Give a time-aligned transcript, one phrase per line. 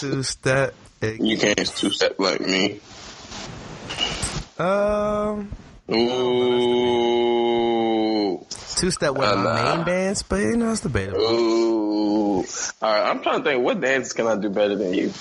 [0.00, 0.74] two step?
[1.02, 2.80] You can't two step like me.
[4.58, 5.50] um,
[5.90, 8.44] Ooh,
[8.76, 11.20] two step with Uh, my main bands, but you know it's debatable.
[11.20, 12.36] ooh.
[12.38, 12.44] All
[12.82, 13.64] right, I'm trying to think.
[13.64, 15.12] What dances can I do better than you?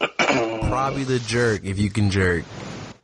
[0.18, 2.44] Probably the jerk if you can jerk.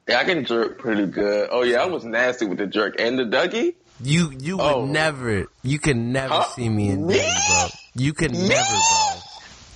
[0.09, 1.49] Yeah, I can jerk pretty good.
[1.51, 3.75] Oh yeah, I was nasty with the jerk and the Dougie.
[4.03, 4.87] You you would Oh.
[4.87, 6.43] never, you can never Huh?
[6.43, 7.15] see me in Me?
[7.15, 7.69] Dougie, bro.
[7.95, 9.12] You can never, bro.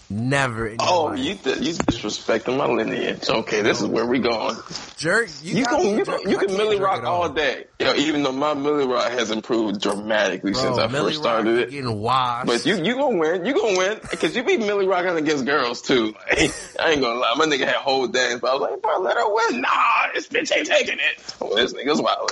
[0.08, 0.68] Never.
[0.68, 1.18] In Oh, life.
[1.18, 3.28] you th- you disrespecting my lineage.
[3.28, 4.56] Okay, this is where we going.
[4.96, 5.28] jerk.
[5.42, 7.64] You, You can you can, you can Milly Rock all day.
[7.80, 11.56] Yo, even though my Milly Rock has improved dramatically Bro, since I Milly first started
[11.58, 11.70] Rock it.
[11.72, 12.46] getting washed.
[12.46, 13.44] But you you gonna win.
[13.47, 16.14] You gonna win because you be Milly rocking against girls too.
[16.31, 16.52] I
[16.91, 17.34] ain't gonna lie.
[17.36, 19.60] My nigga had whole dance, but I was like, bro, let her win.
[19.60, 21.34] Nah, this bitch ain't taking it.
[21.41, 22.31] Oh, this nigga's wild.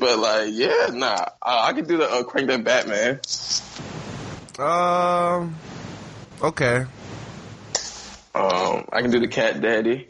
[0.00, 1.26] But like, yeah, nah.
[1.42, 3.20] Uh, I could do the uh, crank that Batman.
[4.58, 5.54] um,
[6.42, 6.84] okay.
[8.34, 10.08] Um, I can do the cat daddy.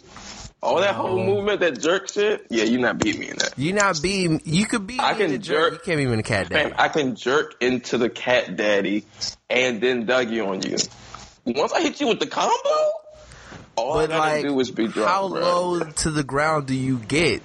[0.62, 2.46] All that whole movement, that jerk shit.
[2.48, 3.52] Yeah, you not beat me in that.
[3.58, 4.40] You not be.
[4.44, 4.98] You could be.
[4.98, 5.42] I can jerk.
[5.42, 6.72] jerk- You can't be in the cat daddy.
[6.78, 9.04] I can jerk into the cat daddy
[9.50, 10.78] and then Dougie on you.
[11.44, 12.54] Once I hit you with the combo,
[13.76, 15.06] all But I gotta like, do is be drunk.
[15.10, 15.40] how bro.
[15.40, 17.42] low to the ground do you get?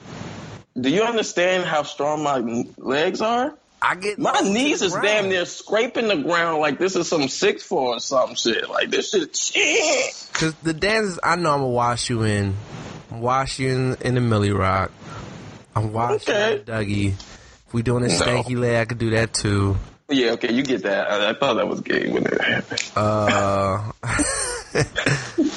[0.79, 2.38] Do you understand how strong my
[2.78, 3.53] legs are?
[3.81, 7.63] I get My knees is damn near scraping the ground like this is some six
[7.63, 8.69] four or some shit.
[8.69, 9.35] Like this shit.
[9.35, 10.29] shit.
[10.34, 12.56] Cause the dances I know I'm gonna wash you in.
[13.12, 14.91] I'm wash you in, in the Milly Rock.
[15.75, 16.51] I'm washing Okay.
[16.53, 17.07] you in Dougie.
[17.68, 18.13] If we doing a No.
[18.13, 19.78] stanky leg, I could do that too.
[20.09, 21.09] Yeah, okay, you get that.
[21.09, 22.84] I, I thought that was gay when it happened.
[22.95, 24.84] Uh, Yeah,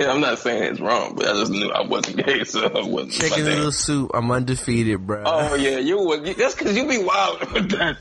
[0.00, 3.12] I'm not saying it's wrong, but I just knew I wasn't gay, so I wasn't.
[3.12, 4.10] chicken noodle soup.
[4.14, 5.22] I'm undefeated, bro.
[5.26, 6.24] Oh yeah, you would.
[6.24, 7.98] That's because you be wild with that.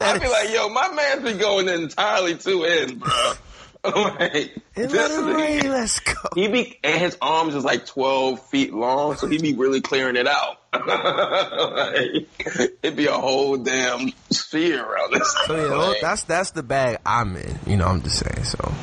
[0.00, 3.32] I'd be like, yo, my man be going entirely too in, bro.
[3.84, 5.70] like, And this let it nigga- rain.
[5.70, 6.14] Let's go.
[6.34, 10.16] He be and his arms is like twelve feet long, so he be really clearing
[10.16, 10.58] it out.
[10.72, 12.26] like,
[12.82, 15.36] it'd be a whole damn sphere around this.
[15.46, 17.58] So yeah, well, that's that's the bag I'm in.
[17.66, 18.44] You know, I'm just saying.
[18.44, 18.74] So,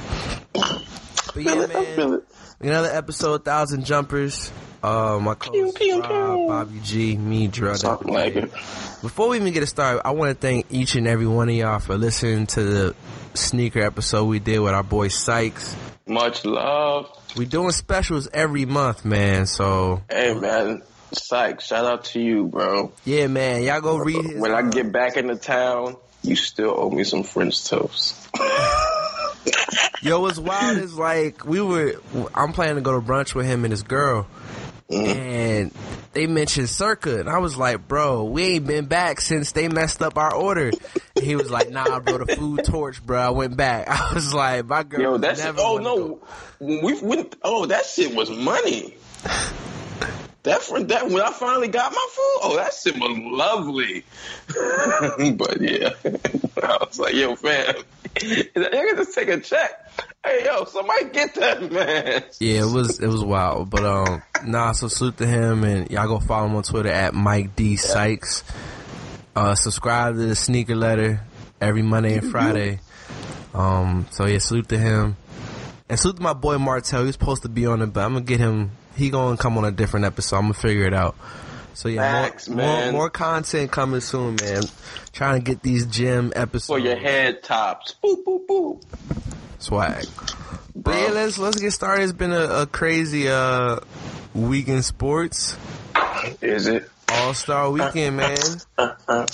[1.34, 2.22] but yeah, Feel it, I feel man.
[2.60, 4.52] Another episode, thousand jumpers.
[4.84, 6.48] Uh, my co-host, Pew, pew, Rob.
[6.48, 7.76] Bobby G, me, Drew.
[7.76, 8.52] Something like it.
[8.52, 11.80] Before we even get started, I want to thank each and every one of y'all
[11.80, 12.96] for listening to the
[13.34, 15.76] sneaker episode we did with our boy Sykes.
[16.08, 17.10] Much love.
[17.38, 19.46] We doing specials every month, man.
[19.46, 20.82] So Hey man,
[21.14, 22.92] Sykes, shout out to you, bro.
[23.06, 24.40] yeah, man, y'all go read his.
[24.40, 28.16] When I uh, get back into town, you still owe me some French toast.
[30.02, 31.96] Yo, what's wild is like we were.
[32.34, 34.28] I'm planning to go to brunch with him and his girl,
[34.90, 35.06] mm.
[35.06, 35.72] and
[36.14, 40.02] they mentioned Circa, and I was like, "Bro, we ain't been back since they messed
[40.02, 40.72] up our order."
[41.16, 43.88] And he was like, "Nah, bro, the food torch, bro." I went back.
[43.90, 46.28] I was like, "My girl." Yo, that's never oh no, go.
[46.60, 47.36] we went.
[47.44, 48.96] Oh, that shit was money.
[50.44, 52.40] That for that when I finally got my food.
[52.44, 54.04] Oh, that shit was lovely.
[55.38, 55.90] but yeah,
[56.64, 57.76] I was like, yo, fam,
[58.16, 59.88] I can just take a check.
[60.24, 62.24] Hey, yo, somebody get that man.
[62.40, 64.72] Yeah, it was it was wild, but um, nah.
[64.72, 68.44] So salute to him, and y'all go follow him on Twitter at Mike D Sykes.
[69.36, 71.22] Uh, subscribe to the sneaker letter
[71.60, 72.80] every Monday and Friday.
[73.54, 75.18] Um, so yeah, salute to him,
[75.88, 77.02] and salute to my boy Martel.
[77.02, 78.72] He was supposed to be on it, but I'm gonna get him.
[78.96, 80.38] He gonna come on a different episode.
[80.38, 81.16] I'm gonna figure it out.
[81.74, 82.84] So yeah, Facts, more, man.
[82.92, 84.64] more more content coming soon, man.
[85.14, 86.68] Trying to get these gym episodes.
[86.68, 87.96] For your head tops.
[88.04, 88.84] Boop, boop, boop.
[89.60, 90.06] swag.
[90.76, 92.04] But yeah, let's let's get started.
[92.04, 93.80] It's been a, a crazy uh
[94.34, 95.58] week in sports.
[96.42, 96.90] Is it?
[97.14, 98.38] All Star Weekend, man.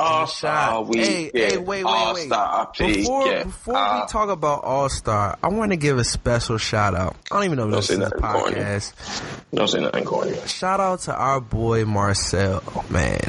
[0.00, 1.32] All Star Hey, Weekend.
[1.52, 2.28] hey, wait, wait, All wait.
[2.28, 3.44] Before Weekend.
[3.50, 7.16] before Uh, we talk about All Star, I want to give a special shout out.
[7.30, 8.54] I don't even know if this is a nothing corny.
[8.56, 8.92] podcast.
[9.54, 10.36] Don't say nothing corny.
[10.46, 13.20] Shout out to our boy Marcel, man.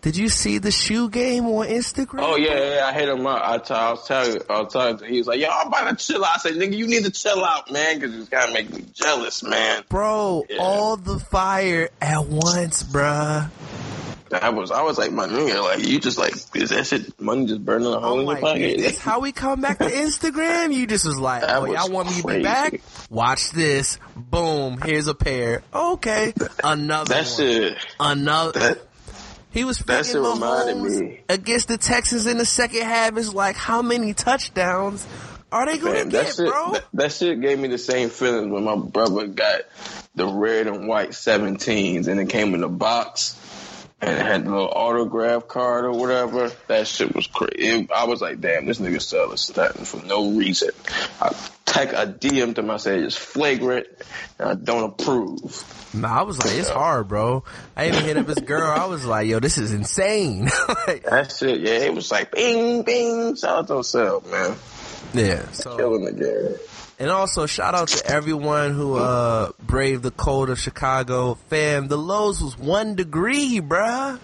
[0.00, 2.20] Did you see the shoe game on Instagram?
[2.22, 3.42] Oh yeah, yeah, I hit him up.
[3.44, 5.66] I, t- I was telling, you, I was telling, you, he was like, "Yo, I'm
[5.68, 8.28] about to chill out." I said, "Nigga, you need to chill out, man, because it's
[8.28, 10.58] gotta make me jealous, man." Bro, Yeah.
[10.60, 13.50] all the fire at once, bruh.
[14.30, 17.46] I was, I was like, my nigga, like, you just like, is that shit money
[17.46, 18.76] just burning a hole in your pocket?
[18.76, 20.74] this how we come back to Instagram?
[20.74, 22.78] You just was like, That oh, was y'all want me to be back?
[23.08, 23.98] Watch this.
[24.14, 24.78] Boom.
[24.84, 25.62] Here's a pair.
[25.72, 26.34] Okay.
[26.62, 27.36] Another that one.
[27.36, 28.60] shit, Another.
[28.60, 28.87] that,
[29.50, 33.16] He was freaking Mahomes against the Texans in the second half.
[33.16, 35.06] Is like, how many touchdowns
[35.50, 36.72] are they going to man, that get, shit, bro?
[36.72, 39.62] that, that shit gave me the same feelings when my brother got
[40.14, 43.34] the red and white 17s and it came in a box
[44.00, 46.50] and it had the little autograph card or whatever.
[46.68, 47.88] That shit was crazy.
[47.94, 50.70] I was like, damn, this nigga selling something for no reason.
[51.20, 51.34] I
[51.66, 52.70] tech, I DM'd him.
[52.70, 53.86] I said it's flagrant
[54.38, 55.92] and I don't approve.
[55.94, 57.44] Nah, I was like, it's hard, bro.
[57.76, 58.70] I even hit up his girl.
[58.70, 60.44] I was like, yo, this is insane.
[60.86, 63.34] like, That shit, yeah, it was like bing, bing.
[63.36, 64.56] Shout out to himself, man.
[65.14, 65.50] yeah.
[65.52, 66.67] So Killing the game.
[67.00, 71.34] And also shout out to everyone who uh braved the cold of Chicago.
[71.48, 74.18] Fam, the lows was one degree, bruh.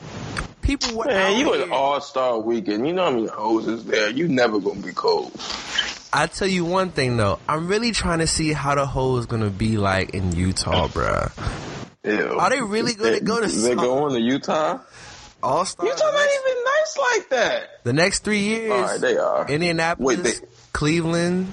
[0.61, 1.65] People were Man, you here.
[1.65, 2.87] an all star weekend.
[2.87, 4.11] You know how many hoes is there.
[4.11, 5.31] You never gonna be cold.
[6.13, 9.27] I tell you one thing though, I'm really trying to see how the hoe is
[9.27, 11.31] gonna be like in Utah, bruh.
[12.05, 12.39] Ew.
[12.39, 14.79] Are they really gonna go to They going to Utah?
[15.43, 15.87] All star.
[15.87, 17.85] Utah not even nice like that.
[17.85, 19.47] The next three years, All right, they are.
[19.49, 21.53] Indianapolis, Wait, they- Cleveland,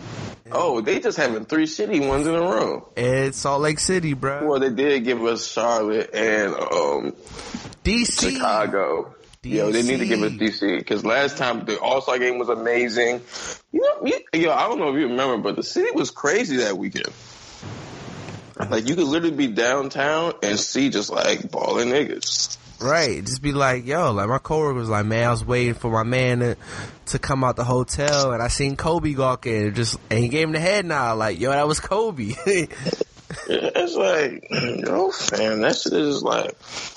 [0.53, 2.89] Oh, they just having three shitty ones in a row.
[2.95, 4.45] It's Salt Lake City, bro.
[4.45, 7.13] Well, they did give us Charlotte and um,
[7.83, 9.15] DC, Chicago.
[9.43, 12.49] Yo, they need to give us DC because last time the All Star game was
[12.49, 13.21] amazing.
[13.71, 16.57] You know, you, yo, I don't know if you remember, but the city was crazy
[16.57, 17.07] that weekend.
[18.69, 22.57] Like you could literally be downtown and see just like balling niggas.
[22.81, 23.23] Right.
[23.23, 26.03] Just be like, yo, like my coworker was like, man, I was waiting for my
[26.03, 26.57] man to,
[27.07, 30.47] to come out the hotel and I seen Kobe walk in just, and he gave
[30.47, 32.33] him the head nod like, yo, that was Kobe.
[33.53, 34.47] It's like,
[34.85, 36.55] yo, fam, that shit is like,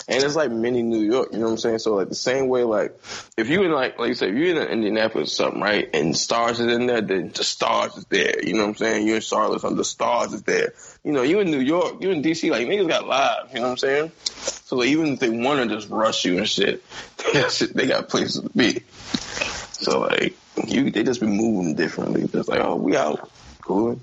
[0.08, 1.78] and it's like mini New York, you know what I'm saying?
[1.78, 2.98] So like the same way, like,
[3.36, 6.16] if you in like, like you said, if you're in Indianapolis or something, right, and
[6.16, 9.06] stars is in there, then the stars is there, you know what I'm saying?
[9.06, 10.74] You're in Charlotte, so the stars is there.
[11.02, 13.62] You know, you in New York, you in DC, like niggas got live, you know
[13.62, 14.12] what I'm saying?
[14.64, 16.82] So like, even if they want to just rush you and shit,
[17.50, 18.80] shit, they got places to be.
[19.72, 20.36] So like,
[20.66, 22.26] you, they just be moving differently.
[22.28, 23.30] Just like, oh, we out.
[23.64, 23.98] Cool.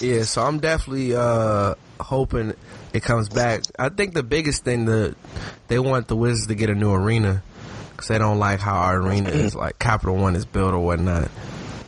[0.00, 2.54] yeah, so I'm definitely, uh, hoping
[2.92, 3.62] it comes back.
[3.78, 5.14] I think the biggest thing that
[5.68, 7.42] they want the Wizards to get a new arena
[7.92, 11.30] because they don't like how our arena is, like Capital One is built or whatnot.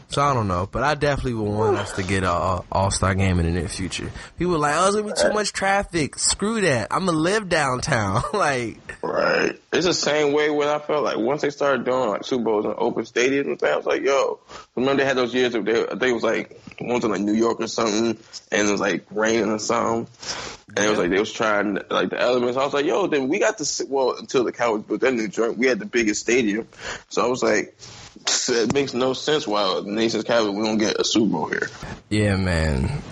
[0.09, 3.15] So I don't know, but I definitely would want us to get a All Star
[3.15, 4.13] game in the near future.
[4.39, 6.89] People are like, "Oh, it's gonna be too much traffic." Screw that.
[6.93, 8.23] I'm gonna live downtown.
[8.33, 9.61] like, Right.
[9.73, 12.65] It's the same way when I felt like once they started doing like Super Bowls
[12.65, 14.39] in open stadiums and stuff, I was like, yo,
[14.77, 17.21] remember they had those years of they, I think it was like ones in like
[17.21, 18.19] New York or something
[18.53, 20.07] and it was like raining or something.
[20.77, 22.57] And it was like they was trying like the elements.
[22.57, 25.29] I was like, yo, then we got to well until the Cowboys built that new
[25.29, 26.69] joint, we had the biggest stadium.
[27.09, 27.75] So I was like,
[28.49, 31.69] it makes no sense why the nation's capital we don't get a Super Bowl here.
[32.11, 33.03] yeah, man,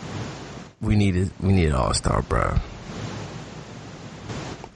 [0.80, 2.56] we needed we need an All Star, bro.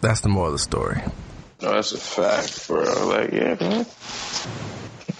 [0.00, 1.02] That's the moral of the story.
[1.60, 3.08] No, that's a fact, bro.
[3.08, 3.86] Like, yeah, man.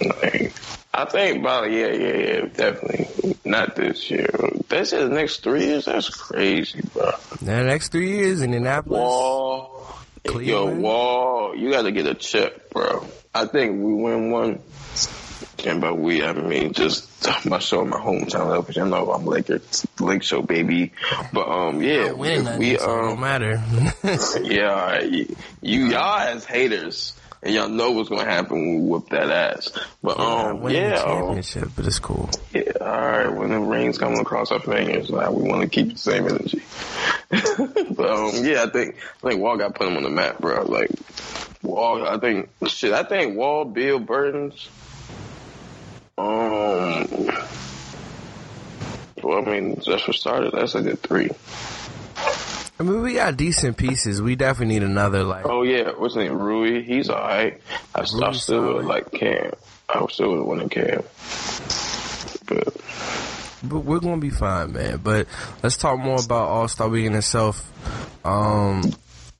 [0.01, 0.53] Like,
[0.93, 3.35] I think about yeah, yeah, yeah, definitely.
[3.45, 4.29] Not this year.
[4.67, 5.85] That's the next three years.
[5.85, 7.11] That's crazy, bro.
[7.41, 8.99] The next three years, Indianapolis.
[8.99, 9.87] Wall,
[10.25, 10.83] yo, Cleveland.
[10.83, 13.05] Wall, you got to get a chip, bro.
[13.33, 14.59] I think we win one.
[15.65, 17.09] And by we, I mean just
[17.45, 18.63] my show, my hometown level.
[18.63, 20.93] Cause I know I'm Lakers, Lake Show, baby.
[21.33, 23.61] But um, yeah, Not winning if we so um, matter.
[24.41, 25.09] yeah, all right.
[25.09, 29.29] you, you y'all as haters, and y'all know what's gonna happen when we whoop that
[29.29, 29.69] ass.
[30.03, 32.29] But Not um, yeah, um, championship, but it's cool.
[32.53, 33.27] yeah, all right.
[33.27, 36.61] When the rain's coming across our fingers, like, we want to keep the same energy.
[37.29, 40.63] but um, yeah, I think I think Wall got put him on the map, bro.
[40.63, 40.91] Like
[41.61, 42.93] Wall, I think shit.
[42.93, 44.67] I think Wall, Beal, Bertans.
[46.17, 47.07] Um,
[49.23, 51.29] well, I mean, just for starters, that's a good three.
[52.79, 54.21] I mean, we got decent pieces.
[54.21, 55.45] We definitely need another like.
[55.45, 56.39] Oh yeah, what's his name?
[56.39, 56.81] Rui.
[56.83, 57.61] He's alright.
[57.93, 59.51] I, I Rui's still would like Cam.
[59.89, 61.03] I still would want Cam.
[62.45, 62.73] But
[63.63, 65.01] But we're gonna be fine, man.
[65.03, 65.27] But
[65.61, 67.69] let's talk more about All Star Weekend itself.
[68.23, 68.83] Um,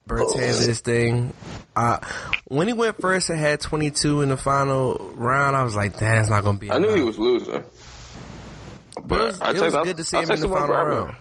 [0.08, 1.34] Bertans this thing.
[1.76, 2.00] Uh,
[2.46, 6.30] when he went first and had 22 in the final round, I was like, "That's
[6.30, 7.64] not gonna be." I knew he was losing.
[9.06, 10.68] But it was, I it was I- good to see I him in the final
[10.68, 11.16] round.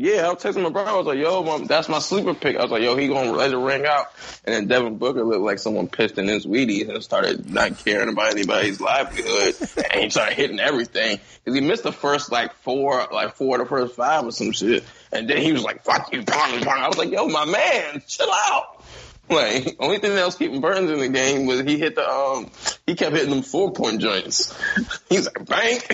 [0.00, 0.90] Yeah, I was texting my brother.
[0.90, 3.32] I was like, "Yo, mom, that's my sleeper pick." I was like, "Yo, he gonna
[3.32, 4.06] let it ring out."
[4.44, 8.08] And then Devin Booker looked like someone pissed in his Wheaties and started not caring
[8.08, 9.56] about anybody's livelihood.
[9.92, 13.62] and he started hitting everything because he missed the first like four, like four of
[13.62, 14.84] the first five or some shit.
[15.10, 18.00] And then he was like, "Fuck you, bang, bang." I was like, "Yo, my man,
[18.06, 18.80] chill out."
[19.38, 22.50] Like, only thing that was keeping Bertans in the game was he hit the um
[22.86, 24.56] he kept hitting them four point joints.
[25.10, 25.86] He's like bank,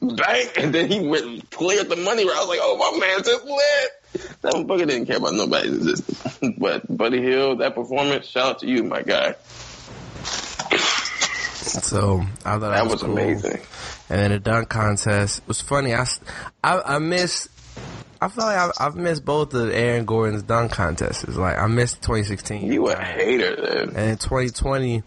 [0.00, 2.22] bank, and then he went and cleared the money.
[2.22, 4.38] I was like, oh my man just lit.
[4.42, 6.38] That Booker didn't care about nobody's existence.
[6.58, 9.34] But Buddy Hield, that performance, shout out to you, my guy.
[11.64, 13.12] So I thought that, That was, was cool.
[13.12, 13.60] amazing.
[14.10, 15.94] And then the dunk contest was funny.
[15.94, 16.04] I
[16.62, 17.48] I missed.
[18.22, 21.26] I feel like I've, I've missed both of Aaron Gordon's dunk contests.
[21.36, 22.72] Like I missed 2016.
[22.72, 23.88] You a hater, then.
[23.96, 25.02] And in 2020,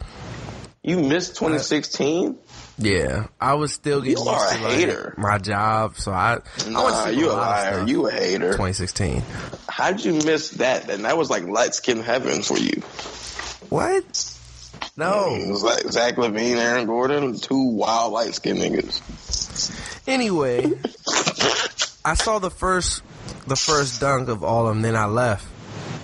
[0.83, 2.37] You missed 2016.
[2.77, 5.15] yeah, I was still getting You are a to like, hater.
[5.17, 5.95] my job.
[5.97, 7.85] So I, I went Nah, through you a liar.
[7.87, 8.51] You a hater.
[8.51, 9.23] 2016.
[9.69, 10.89] How'd you miss that?
[10.89, 12.81] And that was like light skin heaven for you.
[13.69, 14.31] What?
[14.97, 19.01] No, it was like Zach LaVine, Aaron Gordon, two wild light skinned niggas.
[20.07, 20.71] Anyway,
[22.05, 23.01] I saw the first
[23.47, 25.47] the first dunk of all of them, then I left.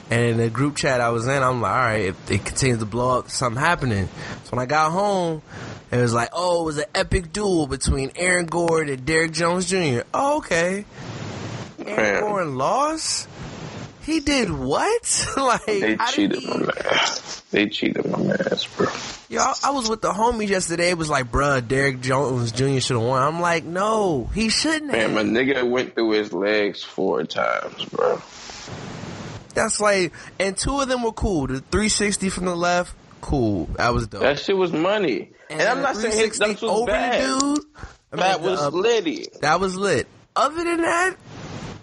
[0.09, 2.79] And in the group chat I was in, I'm like, all right, if it continues
[2.79, 4.09] to blow up, something happening.
[4.43, 5.41] So when I got home,
[5.91, 9.67] it was like, oh, it was an epic duel between Aaron Gordon and Derrick Jones
[9.69, 10.01] Jr.
[10.13, 10.85] Oh, okay.
[11.79, 12.21] Aaron Man.
[12.21, 13.29] Gordon lost?
[14.11, 15.33] He did what?
[15.37, 16.67] like, They cheated he- my man.
[17.51, 18.37] They cheated my man,
[18.77, 18.87] bro.
[19.29, 20.89] Yo, I- I was with the homies yesterday.
[20.89, 22.79] It was like, bruh, Derrick Jones Jr.
[22.79, 23.21] should have won.
[23.23, 25.11] I'm like, no, he shouldn't have.
[25.11, 28.21] Man, my nigga went through his legs four times, bro.
[29.53, 31.47] That's like, and two of them were cool.
[31.47, 33.65] The 360 from the left, cool.
[33.77, 34.21] That was dope.
[34.21, 35.31] That shit was money.
[35.49, 37.21] And, I'm not saying his 360 was over bad.
[37.21, 37.65] the dude.
[38.13, 39.27] I mean, That was uh, litty.
[39.41, 40.07] that was lit.
[40.35, 41.15] Other than that,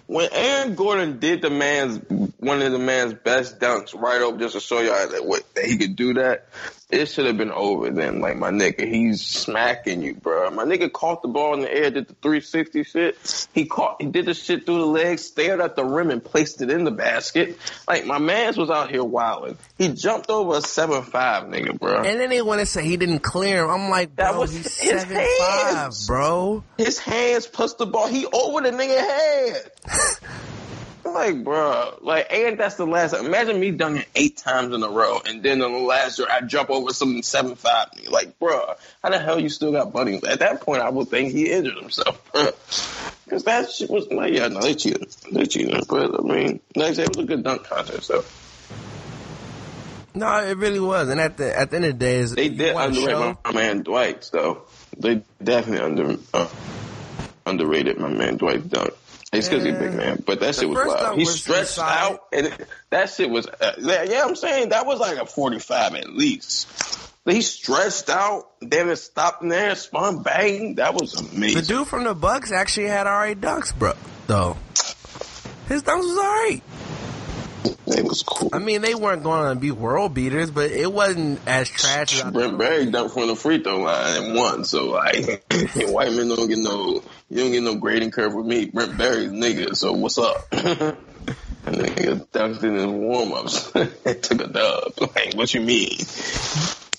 [0.09, 1.99] When Aaron Gordon did the man's
[2.39, 5.65] one of the man's best dunks right over just to show y'all that what that
[5.65, 6.47] he could do that,
[6.89, 8.19] it should have been over then.
[8.19, 10.49] Like my nigga, he's smacking you, bro.
[10.51, 13.47] My nigga caught the ball in the air, did the 360 shit.
[13.53, 16.61] He caught, he did the shit through the legs, stared at the rim and placed
[16.61, 17.57] it in the basket.
[17.87, 19.57] Like my man's was out here wilding.
[19.77, 21.97] He jumped over a seven five, nigga, bro.
[22.03, 23.69] and then they want to say he didn't clear him.
[23.69, 26.07] I'm like, That was he's his seven five, hands.
[26.07, 26.63] bro.
[26.77, 28.07] his hands plus the ball.
[28.07, 29.71] He over the nigga head.
[31.13, 33.13] like, bro, like, and that's the last.
[33.13, 36.41] Imagine me dunking eight times in a row, and then on the last year I
[36.41, 37.87] jump over some seven five.
[38.09, 38.73] Like, bro,
[39.03, 40.15] how the hell you still got buddy?
[40.15, 42.21] At that point, I would think he injured himself.
[43.25, 45.85] Because that shit was like, yeah, no, they cheated, they cheated.
[45.87, 48.23] But I mean, like I said, it was a good dunk contest, though.
[50.15, 51.09] No, it really was.
[51.09, 53.19] And at the at the end of the day, They did underrate show?
[53.19, 54.63] my, my man Dwight, So
[54.97, 56.47] They definitely under uh,
[57.45, 58.93] underrated my man Dwight dunk.
[59.31, 61.17] It's because he's a big man, but that shit was wild.
[61.17, 61.97] He was stretched inside.
[61.97, 63.47] out, and it, that shit was.
[63.47, 66.67] Uh, yeah, I'm saying that was like a 45 at least.
[67.25, 70.75] He stretched out, then it stopped in there, spun bang.
[70.75, 71.61] That was amazing.
[71.61, 73.93] The dude from the Bucks actually had alright dunks, bro.
[74.25, 74.57] Though
[75.69, 76.63] his dunks was alright.
[77.87, 78.49] it was cool.
[78.51, 82.31] I mean, they weren't going to be world beaters, but it wasn't as trash I
[82.31, 84.65] Brent Barry dunked from the free throw line and won.
[84.65, 85.45] So like,
[85.75, 88.65] white men don't get no, you don't get no grading curve with me.
[88.65, 89.75] Brent Barry's nigga.
[89.75, 90.47] So what's up?
[90.51, 90.97] and
[91.65, 93.71] nigga dunked in his warm ups.
[93.75, 93.91] and
[94.23, 94.93] took a dub.
[94.99, 95.97] Like, what you mean?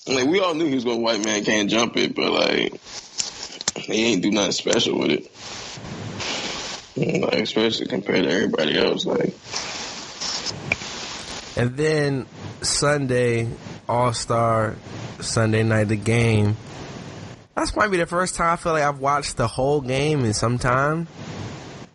[0.07, 2.81] Like, we all knew he was going white man can't jump it, but like,
[3.77, 5.31] he ain't do nothing special with it.
[6.97, 9.07] Like, especially compared to everybody else.
[9.07, 9.35] Like,
[11.57, 12.27] And then
[12.63, 13.49] Sunday,
[13.89, 14.77] All Star
[15.21, 16.57] Sunday night, the game.
[17.61, 20.33] That's might be the first time I feel like I've watched the whole game in
[20.33, 21.07] some time.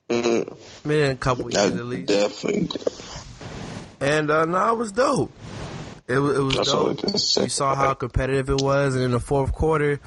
[0.07, 2.07] mm, Maybe in a couple years I at least.
[2.07, 2.69] definitely.
[3.99, 5.31] And uh, no, it was dope.
[6.07, 7.43] It was, it was That's dope.
[7.43, 9.99] You saw how competitive it was, and in the fourth quarter,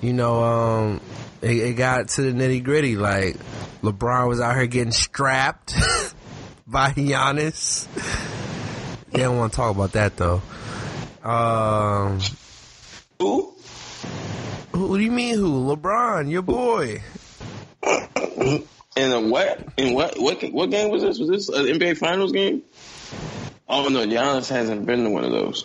[0.00, 1.00] you know, um,
[1.42, 2.96] it, it got to the nitty gritty.
[2.96, 3.36] Like
[3.82, 5.74] LeBron was out here getting strapped
[6.66, 7.86] by Giannis.
[9.10, 10.40] They don't want to talk about that though.
[11.22, 12.20] Um,
[13.20, 13.50] Who?
[14.88, 15.36] Who do you mean?
[15.36, 15.76] Who?
[15.76, 17.02] LeBron, your boy.
[18.96, 19.60] And a what?
[19.76, 20.18] In what?
[20.18, 20.42] What?
[20.52, 21.18] What game was this?
[21.18, 22.62] Was this an NBA Finals game?
[23.68, 25.64] Oh no, Giannis hasn't been to one of those.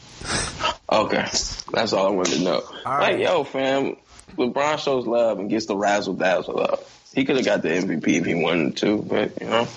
[0.91, 1.27] Okay,
[1.71, 2.61] that's all I wanted to know.
[2.85, 3.13] All right.
[3.13, 3.97] Like, yo, fam,
[4.35, 6.83] LeBron shows love and gets the razzle dazzle up.
[7.13, 9.67] He could have got the MVP if he wanted to, but you know,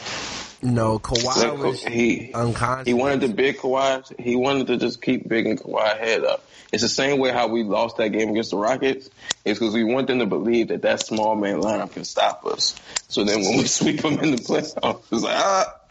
[0.62, 2.86] No, Kawhi Like, was he unconscious.
[2.86, 4.20] he wanted to big Kawhi.
[4.20, 6.44] He wanted to just keep bigging Kawhi head up.
[6.72, 9.10] It's the same way how we lost that game against the Rockets.
[9.44, 12.74] It's because we want them to believe that that small man lineup can stop us.
[13.08, 15.74] So then when we sweep them in the playoffs, it's like ah,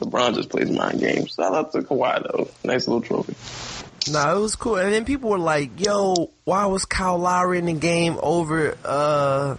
[0.00, 1.34] LeBron just plays mind games.
[1.34, 2.48] Shout out to Kawhi though.
[2.62, 3.34] Nice little trophy.
[4.12, 4.76] No, it was cool.
[4.76, 9.56] And then people were like, "Yo, why was Kyle Lowry in the game over uh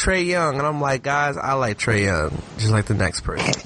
[0.00, 3.62] Trae Young?" And I'm like, "Guys, I like Trae Young, just like the next person.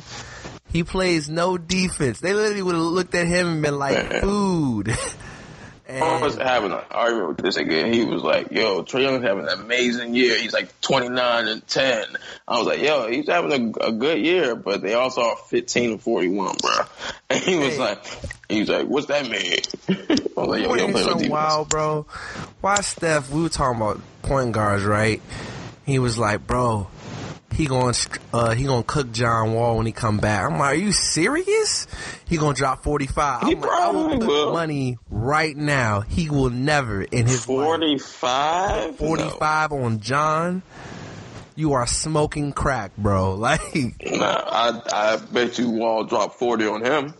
[0.72, 2.18] He plays no defense.
[2.20, 4.90] They literally would have looked at him and been like, food."
[5.86, 7.92] I was having an argument with this again.
[7.92, 10.36] He was like, "Yo, Trae Young's having an amazing year.
[10.38, 12.04] He's like 29 and 10."
[12.48, 15.90] I was like, "Yo, he's having a, a good year, but they also are 15
[15.92, 16.70] and 41, bro."
[17.30, 17.78] And he was Hey.
[17.78, 18.04] like,
[18.48, 19.58] he's like, what's that mean?"
[20.36, 22.06] I was like, "Yo, Point he don't play no so defense." wild, bro.
[22.62, 23.30] Why Steph?
[23.30, 25.20] We were talking about point guards, right?
[25.86, 26.88] He was like, bro,
[27.52, 27.94] he going
[28.32, 30.44] uh, he gonna cook John Wall when he come back.
[30.50, 31.86] I'm like, are you serious?
[32.26, 33.42] He gonna drop 45.
[33.42, 34.52] I'm He like, I will probably put will.
[34.52, 36.00] money right now.
[36.00, 38.96] He will never in his life 45.
[38.96, 40.62] 45 on John.
[41.56, 43.34] You are smoking crack, bro.
[43.38, 43.74] Like,
[44.04, 47.14] Nah, I I bet you Wall dropped 40 on him.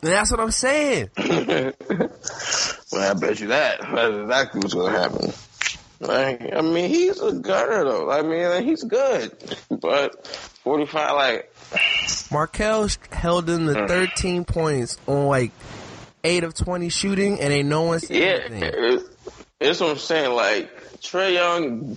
[0.00, 1.10] that's what I'm saying.
[1.16, 1.72] well,
[3.10, 3.80] I bet you that.
[3.80, 5.32] That's exactly what's gonna happen.
[6.02, 8.10] Like, I mean, he's a gunner though.
[8.10, 9.32] I mean, he's good,
[9.70, 11.54] but 45, like,
[12.32, 13.88] Markelle held in the mm.
[13.88, 15.52] 13 points on like
[16.24, 18.62] 8 of 20 shooting, and ain't no one said yeah, anything.
[18.62, 19.02] it,
[19.60, 20.34] it's what I'm saying.
[20.34, 21.96] Like, Trae Young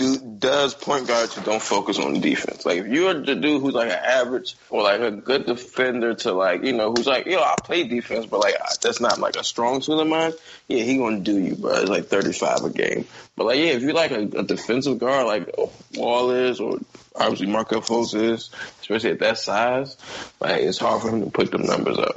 [0.00, 2.64] do, does point guards who don't focus on defense.
[2.64, 6.32] Like, if you're the dude who's like an average or like a good defender to
[6.32, 9.44] like, you know, who's like, yo, I play defense, but like that's not like a
[9.44, 10.32] strong suit of mine.
[10.68, 11.72] Yeah, he gonna do you, bro.
[11.72, 13.06] It's like 35 a game.
[13.36, 15.54] But like, yeah, if you're like a, a defensive guard, like
[15.94, 16.78] Wall is, or
[17.14, 19.98] obviously Markelle Fultz is, especially at that size,
[20.40, 22.16] like it's hard for him to put them numbers up,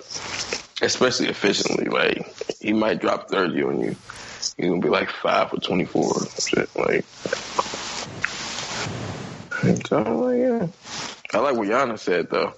[0.82, 1.90] especially efficiently.
[1.90, 3.96] Like he might drop 30 on you.
[4.58, 6.70] He's gonna be like five for 24 or shit.
[6.76, 7.06] Like,
[9.88, 10.68] so like, yeah.
[11.34, 12.54] I like what Giannis said though.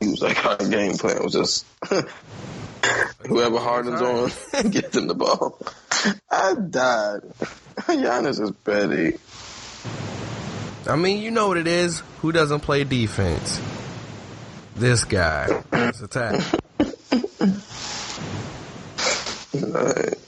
[0.00, 1.66] He was like, our game plan was just
[3.26, 4.30] whoever hardens on
[4.70, 5.58] get them the ball.
[6.30, 7.20] I died.
[7.76, 9.18] Giannis is petty.
[10.86, 12.02] I mean, you know what it is.
[12.20, 13.60] Who doesn't play defense?
[14.76, 15.62] This guy.
[15.72, 16.42] It's attack.
[19.54, 20.18] Like,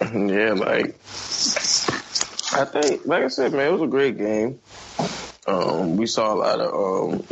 [0.14, 0.94] yeah, like
[2.52, 4.60] I think, like I said, man, it was a great game.
[5.46, 7.26] Um, we saw a lot of, um,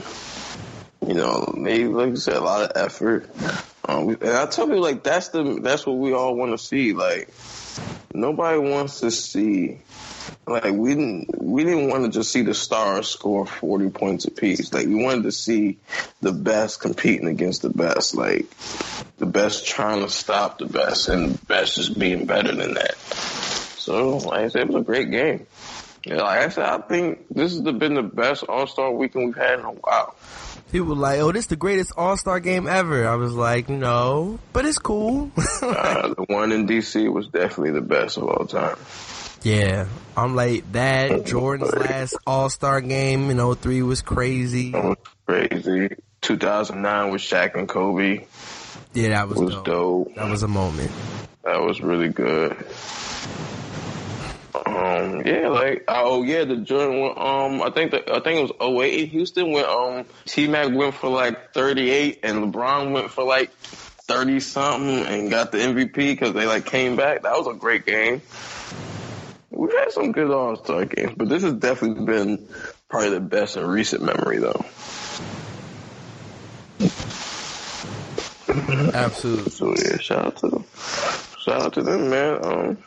[1.07, 3.31] you know, maybe like you said, a lot of effort.
[3.89, 6.93] Um, and I tell people like that's the that's what we all want to see.
[6.93, 7.33] Like
[8.13, 9.79] nobody wants to see.
[10.47, 14.73] Like we didn't we didn't want to just see the stars score forty points apiece.
[14.73, 15.79] Like we wanted to see
[16.21, 18.15] the best competing against the best.
[18.15, 18.47] Like
[19.19, 22.97] the best trying to stop the best and the best just being better than that.
[22.97, 25.47] So like I said, it was a great game.
[26.05, 29.37] Yeah, like I said, I think this has been the best All Star weekend we've
[29.37, 30.15] had in a while.
[30.71, 33.09] People were like, oh, this is the greatest All Star game ever.
[33.09, 35.33] I was like, no, but it's cool.
[35.63, 38.77] Uh, the one in DC was definitely the best of all time.
[39.43, 41.27] Yeah, I'm like that.
[41.27, 44.75] Jordan's last All Star game in 03 was crazy.
[45.27, 45.97] Crazy.
[46.23, 48.27] 2009 with Shaq and Kobe
[48.95, 49.65] Yeah, that was, was dope.
[49.65, 50.15] dope.
[50.17, 50.91] That was a moment.
[51.45, 52.57] That was really good.
[54.67, 58.59] Um, yeah, like oh yeah, the Jordan one, um I think the, I think it
[58.59, 63.11] was 08 in Houston when um T Mac went for like 38 and LeBron went
[63.11, 67.23] for like 30 something and got the MVP because they like came back.
[67.23, 68.23] That was a great game.
[69.57, 72.47] We've had some good All Star games, but this has definitely been
[72.91, 74.65] probably the best in recent memory though.
[78.93, 79.51] Absolutely.
[79.51, 80.65] So yeah, shout out to them.
[81.39, 82.45] Shout out to them, man.
[82.45, 82.79] Um,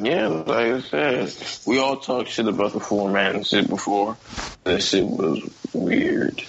[0.00, 1.32] yeah, like I said,
[1.66, 4.16] we all talked shit about the format and shit before.
[4.64, 5.42] That shit was
[5.72, 6.42] weird,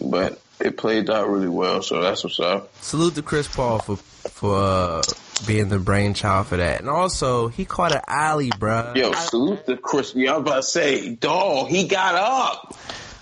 [0.00, 1.82] but it played out really well.
[1.82, 2.74] So that's what's up.
[2.82, 5.02] Salute to Chris Paul for for uh,
[5.46, 8.94] being the brainchild for that, and also he caught an alley, bruh.
[8.96, 10.14] Yo, salute to Chris.
[10.14, 12.76] Yeah, I was about to say, dog, he got up.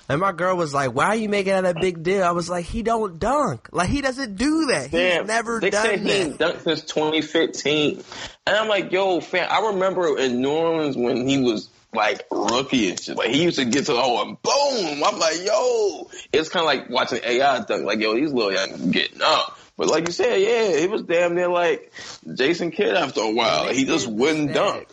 [0.09, 2.51] And my girl was like, "Why are you making that a big deal?" I was
[2.51, 3.69] like, "He don't dunk.
[3.73, 4.91] Like he doesn't do that.
[4.91, 8.03] He's never they done said he that." dunked since 2015,
[8.47, 12.91] and I'm like, yo, fam, I remember in New Orleans when he was like rookie
[12.91, 13.17] and shit.
[13.17, 15.05] Like he used to get to the hole and boom.
[15.05, 17.85] I'm like, yo, it's kind of like watching AI dunk.
[17.85, 19.59] Like, yo, these little young getting up.
[19.77, 21.93] But like you said, yeah, he was damn near like
[22.35, 23.69] Jason Kidd after a while.
[23.69, 24.89] He just wouldn't dunk.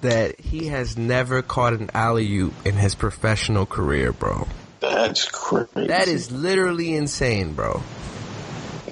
[0.00, 4.46] That he has never caught an alley oop in his professional career, bro.
[4.80, 5.86] That's crazy.
[5.88, 7.82] That is literally insane, bro.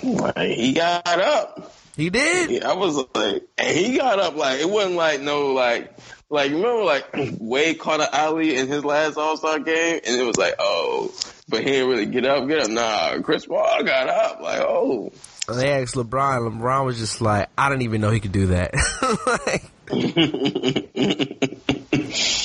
[0.02, 1.74] like he got up.
[1.96, 2.50] He did.
[2.50, 5.94] Yeah, I was like, and he got up like it wasn't like no like
[6.31, 7.07] like remember like
[7.38, 11.12] Wade caught an alley in his last All Star game, and it was like oh,
[11.48, 12.70] but he didn't really get up, get up.
[12.70, 15.12] Nah, Chris Paul got up like oh.
[15.48, 16.48] They asked LeBron.
[16.48, 18.72] LeBron was just like, I didn't even know he could do that.
[19.26, 19.64] like,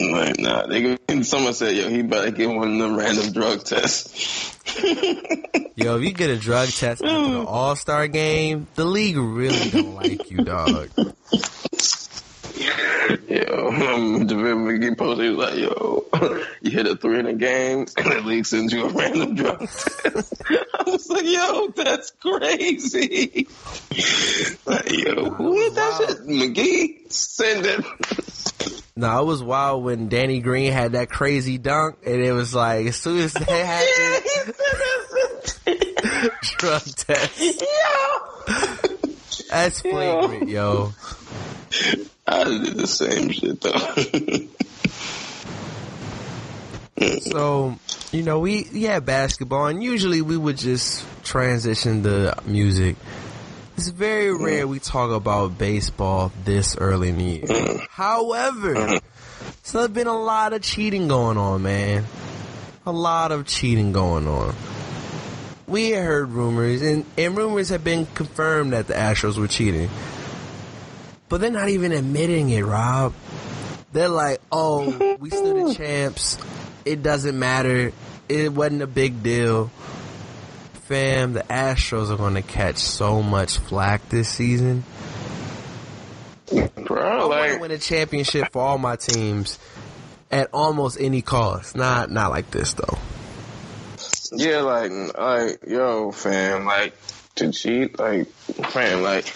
[0.00, 3.64] Like, nah, they go, someone said, yo, he better get one of them random drug
[3.64, 4.56] tests.
[5.76, 9.70] yo, if you get a drug test after the All Star game, the league really
[9.70, 10.90] don't like you, dog.
[13.28, 16.04] Yo, um, McGee posted, he was like, yo,
[16.62, 19.60] you hit a three in a game, and the league sends you a random drug
[19.60, 20.42] test.
[20.48, 23.46] I was like, yo, that's crazy.
[24.66, 26.26] like, yo, who is that shit?
[26.26, 27.10] McGee?
[27.10, 27.84] Send it.
[28.98, 32.88] No, it was wild when Danny Green had that crazy dunk, and it was like
[32.88, 34.54] as soon as that Yeah, happened,
[35.64, 36.32] that.
[36.58, 37.38] drug test.
[37.38, 37.54] Yo.
[39.50, 40.92] That's flagrant, yo.
[42.26, 43.94] I did the same shit though.
[47.20, 47.78] So,
[48.10, 52.96] you know, we, had basketball, and usually we would just transition to music.
[53.78, 57.86] It's very rare we talk about baseball this early in the year.
[57.90, 58.98] However,
[59.62, 62.04] so there's been a lot of cheating going on, man.
[62.86, 64.56] A lot of cheating going on.
[65.68, 69.88] We heard rumors, and, and rumors have been confirmed that the Astros were cheating.
[71.28, 73.14] But they're not even admitting it, Rob.
[73.92, 76.36] They're like, oh, we stood the champs.
[76.84, 77.92] It doesn't matter.
[78.28, 79.70] It wasn't a big deal.
[80.88, 84.84] Fam, the Astros are going to catch so much flack this season.
[86.50, 89.58] I Bro, want to like, win a championship for all my teams
[90.30, 91.76] at almost any cost.
[91.76, 92.98] Not not like this though.
[94.32, 96.94] yeah, like, like, yo, fam, like,
[97.36, 99.26] to cheat, like, fam, like,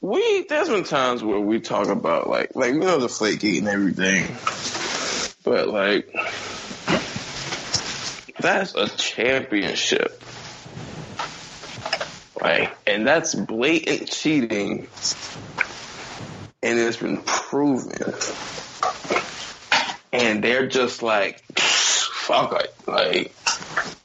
[0.00, 3.68] we, there's been times where we talk about, like, like, we know the flake and
[3.68, 4.26] everything,
[5.44, 6.14] but, like,
[8.40, 8.87] that's a
[9.18, 10.22] championship.
[12.40, 14.86] Like, and that's blatant cheating,
[16.62, 18.14] and it's been proven.
[20.12, 22.72] And they're just like, fuck it.
[22.86, 23.34] Like,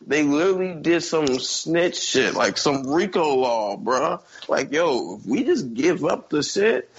[0.05, 4.19] they literally did some snitch shit, like some RICO law, bruh.
[4.49, 6.89] Like, yo, if we just give up the shit,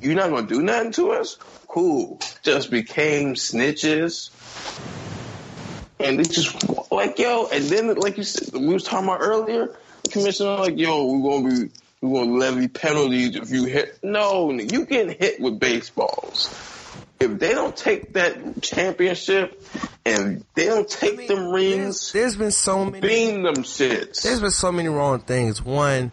[0.00, 1.36] you're not gonna do nothing to us?
[1.68, 2.20] Cool.
[2.42, 4.30] Just became snitches.
[6.02, 9.74] And they just, like, yo, and then, like you said, we was talking about earlier,
[10.10, 13.98] commissioner, like, yo, we're gonna be, we're gonna levy penalties if you hit.
[14.02, 16.52] No, you getting hit with baseballs
[17.22, 19.62] if they don't take that championship
[20.04, 23.56] and they don't take I mean, them there's, rings, there's been so many beam them
[23.56, 24.22] shits.
[24.22, 25.62] there's been so many wrong things.
[25.62, 26.10] One,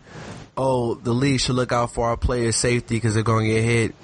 [0.55, 3.63] oh, the league should look out for our players' safety because they're going to get
[3.63, 3.95] hit.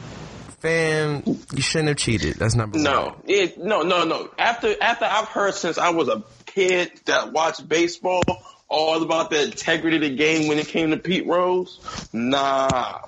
[0.66, 1.22] Fam,
[1.54, 2.38] you shouldn't have cheated.
[2.38, 2.84] That's number one.
[2.84, 4.30] No, it, no, no, no.
[4.40, 8.24] After after I've heard since I was a kid that watched baseball,
[8.68, 11.80] all about the integrity of the game when it came to Pete Rose.
[12.12, 13.02] Nah,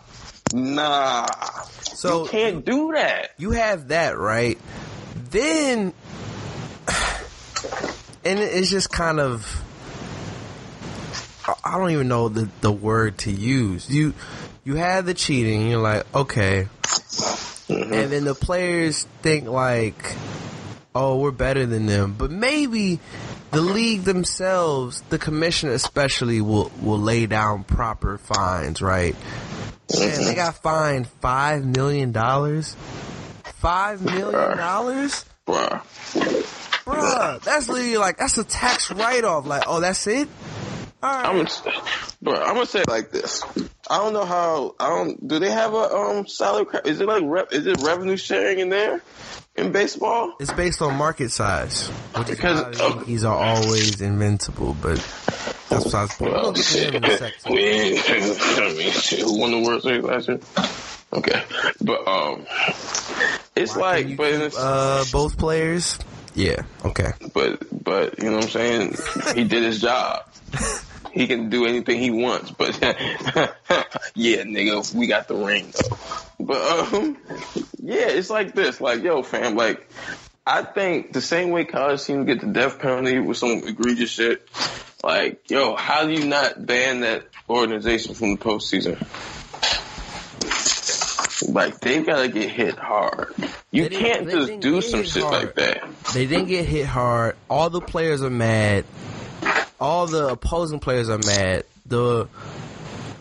[0.53, 1.25] nah.
[1.81, 3.31] So you can't do that.
[3.39, 4.59] you have that right.
[5.31, 5.93] Then,
[8.23, 9.63] and it's just kind of.
[11.47, 13.89] I- I don't even know the the word to use.
[13.89, 14.13] You
[14.67, 15.69] you have the cheating.
[15.69, 17.93] You're like, okay, mm-hmm.
[17.93, 19.95] and then the players think like,
[20.93, 22.15] oh, we're better than them.
[22.17, 22.99] But maybe
[23.51, 29.13] the league themselves, the commissioner especially, will will lay down proper fines, right?
[29.13, 29.21] Man,
[29.89, 30.35] they mm-hmm.
[30.35, 32.75] got fined five million dollars.
[33.61, 35.81] Five million dollars, Bruh.
[36.83, 37.41] bruh.
[37.41, 39.45] That's literally like that's a tax write off.
[39.45, 40.27] Like, oh, that's it.
[41.01, 41.25] All right.
[41.25, 41.81] I'm gonna,
[42.21, 43.43] bro, I'm gonna say it like this.
[43.89, 44.75] I don't know how.
[44.79, 45.27] I don't.
[45.27, 46.65] Do they have a um salary?
[46.85, 49.01] Is it like rep, is it revenue sharing in there
[49.55, 50.33] in baseball?
[50.39, 54.75] It's based on market size, Because- why the Yankees are always invincible.
[54.81, 54.97] But
[55.69, 56.33] that's besides the point.
[56.33, 57.37] We'll get to them in a second.
[57.53, 60.39] we I mean, shit, who won the World Series last year?
[61.13, 61.41] Okay,
[61.81, 62.45] but um,
[63.55, 65.97] it's Why like, but keep, uh, both players.
[66.35, 66.63] Yeah.
[66.85, 67.13] Okay.
[67.33, 68.95] but but you know what I'm saying?
[69.33, 70.23] He did his job.
[71.17, 75.97] He can do anything he wants, but yeah, nigga, we got the ring though.
[76.39, 77.17] But um,
[77.79, 79.89] yeah, it's like this, like yo, fam, like
[80.45, 84.47] I think the same way college teams get the death penalty with some egregious shit,
[85.03, 88.97] like yo, how do you not ban that organization from the postseason?
[91.49, 93.33] like they gotta get hit hard.
[93.71, 95.45] You can't just do some shit hard.
[95.45, 95.83] like that.
[96.13, 97.35] They didn't get hit hard.
[97.49, 98.85] All the players are mad.
[99.79, 101.63] All the opposing players are mad.
[101.85, 102.27] The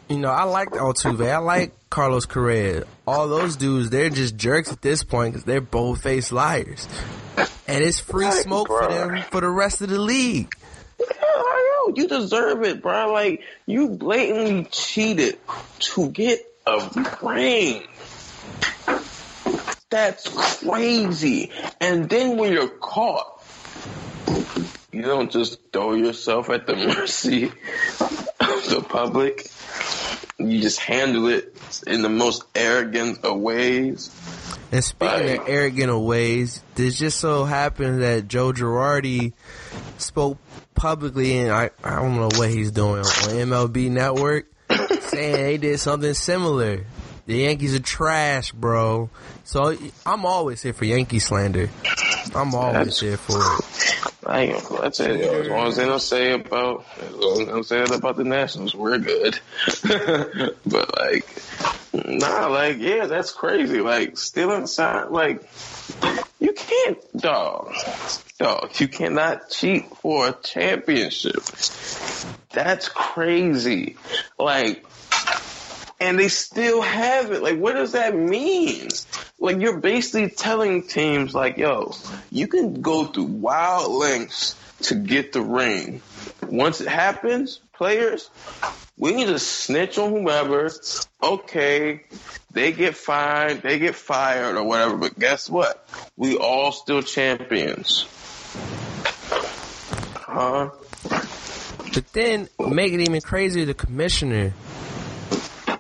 [0.09, 1.29] you know, I like Altuve.
[1.29, 2.85] I like Carlos Correa.
[3.07, 6.87] All those dudes, they're just jerks at this point because they're both face liars.
[7.69, 10.55] And it's free Like, smoke for them for the rest of the league.
[10.99, 11.93] Know.
[11.95, 13.13] You deserve it, bro.
[13.13, 15.39] Like you blatantly cheated
[15.79, 16.89] to get a
[17.23, 17.83] ring.
[19.89, 21.53] That's crazy.
[21.81, 23.43] And then when you're caught,
[24.97, 29.51] you don't just throw yourself at the mercy of the public.
[30.39, 31.55] You just handle it
[31.87, 34.11] in the most arrogant of ways.
[34.73, 39.35] And speaking of arrogant of ways, this just so happened that Joe Girardi
[39.99, 40.39] spoke
[40.75, 44.51] publicly, and I, I don't know what he's doing on MLB Network,
[45.01, 46.87] saying they did something similar.
[47.27, 49.11] The Yankees are trash, bro.
[49.45, 51.69] So I'm always here for Yankee slander.
[52.35, 53.86] I'm always here for it.
[54.27, 55.21] I ain't gonna that's it.
[55.21, 58.17] As long as they don't say about, as long as they don't say it about
[58.17, 59.39] the Nationals, we're good.
[60.67, 61.29] but like,
[61.93, 63.81] nah, like, yeah, that's crazy.
[63.81, 65.49] Like, still inside like,
[66.41, 67.75] you can't, dog,
[68.39, 71.43] dog, you cannot cheat for a championship.
[72.51, 73.97] That's crazy.
[74.39, 74.85] Like,
[76.01, 77.43] and they still have it.
[77.43, 78.89] Like, what does that mean?
[79.39, 81.95] Like, you're basically telling teams, like, yo,
[82.31, 86.03] you can go through wild lengths to get the ring.
[86.43, 88.31] Once it happens, players,
[88.99, 90.71] we need to snitch on whomever.
[91.23, 92.03] Okay,
[92.53, 95.89] they get fined, they get fired or whatever, but guess what?
[96.17, 98.07] We all still champions.
[100.15, 100.71] Huh?
[101.95, 104.53] But then, make it even crazier, the commissioner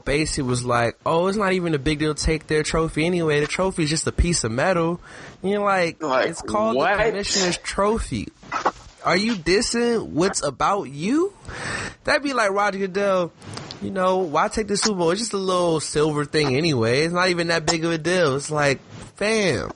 [0.06, 3.40] basically was like, oh, it's not even a big deal to take their trophy anyway.
[3.40, 4.98] The trophy is just a piece of metal.
[5.42, 6.96] And you're like, Like, it's called what?
[6.96, 8.28] the commissioner's trophy.
[9.04, 11.34] Are you dissing what's about you?
[12.04, 13.32] That'd be like Roger Goodell.
[13.82, 15.10] You know, why take the Super Bowl?
[15.10, 17.02] It's just a little silver thing anyway.
[17.02, 18.34] It's not even that big of a deal.
[18.36, 18.80] It's like,
[19.16, 19.70] fam,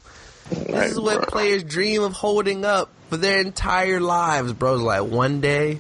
[0.49, 4.75] this is what players dream of holding up for their entire lives, bro.
[4.75, 5.79] It's like one day,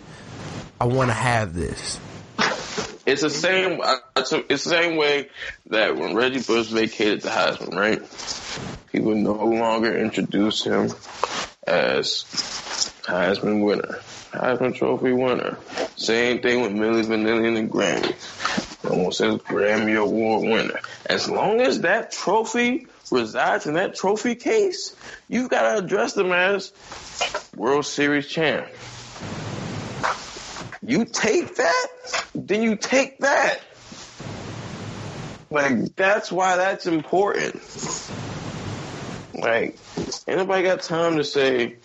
[0.80, 1.98] I want to have this.
[3.10, 3.80] It's the same.
[4.16, 5.30] It's the same way
[5.66, 8.00] that when Reggie Bush vacated the Heisman, right?
[8.92, 10.92] People no longer introduce him
[11.66, 12.24] as
[13.02, 13.98] Heisman winner,
[14.30, 15.58] Heisman Trophy winner.
[15.96, 18.84] Same thing with Milli Vanilli and the Grammys.
[18.88, 20.78] No one says Grammy Award winner.
[21.06, 24.94] As long as that trophy resides in that trophy case,
[25.28, 26.72] you've got to address them as
[27.56, 28.68] World Series champ.
[30.82, 31.86] You take that,
[32.34, 33.60] then you take that.
[35.50, 37.60] Like that's why that's important.
[39.34, 39.78] Like,
[40.26, 41.76] anybody got time to say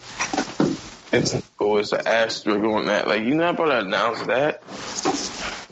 [1.11, 3.07] it's oh it's an asterisk on that.
[3.07, 4.61] Like you're not about to announce that.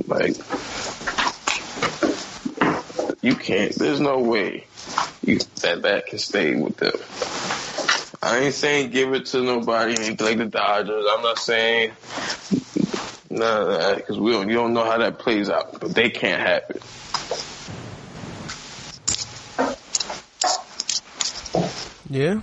[0.08, 0.36] Like
[3.22, 3.74] you can't.
[3.78, 4.68] There's no way
[5.22, 6.94] you that that can stay with them.
[8.22, 11.06] I ain't saying give it to nobody, like the Dodgers.
[11.10, 11.92] I'm not saying
[13.36, 14.50] that because we don't.
[14.50, 16.84] You don't know how that plays out, but they can't have it.
[22.10, 22.42] Yeah.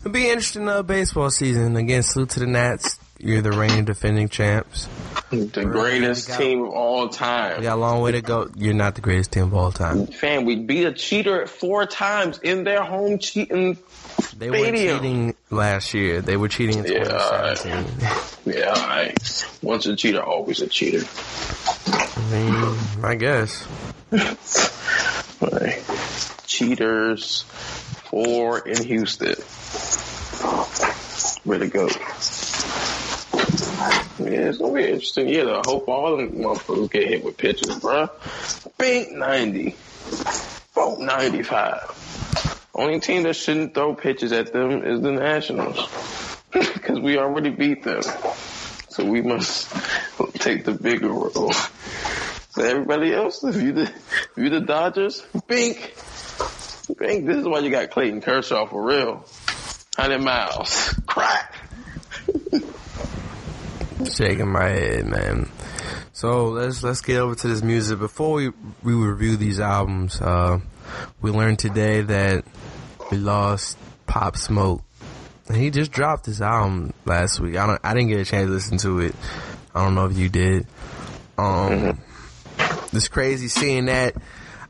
[0.00, 1.76] It'll be interesting uh, baseball season.
[1.76, 2.98] Again, salute to the Nats.
[3.18, 4.88] You're the reigning defending champs.
[5.30, 7.50] The greatest got- team of all time.
[7.50, 7.62] We time.
[7.62, 8.50] got a long way to go.
[8.56, 10.06] You're not the greatest team of all time.
[10.06, 13.78] Fam, we beat a cheater four times in their home cheating.
[14.36, 16.20] They were cheating last year.
[16.20, 18.54] They were cheating in Yeah, 2017.
[18.54, 19.46] Yeah, all right.
[19.62, 21.06] Once a cheater, always a cheater.
[21.86, 23.66] I mean, I guess.
[25.40, 25.82] Like,
[26.46, 27.42] cheaters,
[28.10, 29.34] four in Houston.
[31.44, 31.88] Way to go.
[34.18, 35.28] Yeah, it's gonna be interesting.
[35.28, 38.10] Yeah, I hope all them motherfuckers get hit with pitches, bruh.
[38.78, 39.74] Bink 90.
[40.74, 42.68] Vote 95.
[42.74, 45.88] Only team that shouldn't throw pitches at them is the Nationals.
[46.52, 48.02] Because we already beat them.
[48.90, 49.70] So we must
[50.34, 51.54] take the bigger role.
[52.54, 55.94] But everybody else, if you the if you the Dodgers, bink.
[56.98, 59.24] Bink, this is why you got Clayton Kershaw for real.
[59.96, 60.92] Hundred miles.
[61.06, 61.41] Crack.
[64.12, 65.48] Shaking my head, man.
[66.12, 67.98] So let's let's get over to this music.
[67.98, 68.50] Before we
[68.82, 70.60] we review these albums, uh,
[71.22, 72.44] we learned today that
[73.10, 74.82] we lost Pop Smoke.
[75.48, 77.56] And he just dropped his album last week.
[77.56, 79.14] I don't I didn't get a chance to listen to it.
[79.74, 80.66] I don't know if you did.
[81.38, 81.98] Um
[82.92, 84.14] it's crazy seeing that.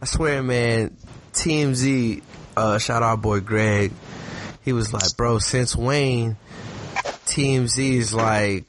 [0.00, 0.96] I swear, man,
[1.33, 2.22] TMZ,
[2.57, 3.92] uh, shout out boy Greg.
[4.64, 6.37] He was like, bro, since Wayne,
[7.32, 8.68] TMZ is like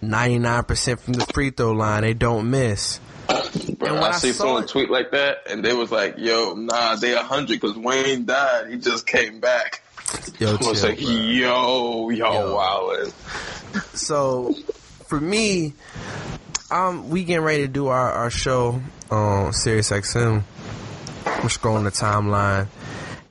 [0.00, 2.02] 99% from the free throw line.
[2.02, 3.00] They don't miss.
[3.26, 5.90] Bro, And when I, I see saw someone it- tweet like that, and they was
[5.90, 8.70] like, "Yo, nah, they hundred because Wayne died.
[8.70, 9.82] He just came back."
[10.38, 11.08] Yo, I was like, bro.
[11.10, 12.56] "Yo, yo, Yo.
[12.56, 13.12] wildin'."
[13.96, 14.54] So
[15.06, 15.72] for me,
[16.70, 20.42] um, we getting ready to do our, our show on Sirius XM.
[21.26, 22.68] We're scrolling the timeline.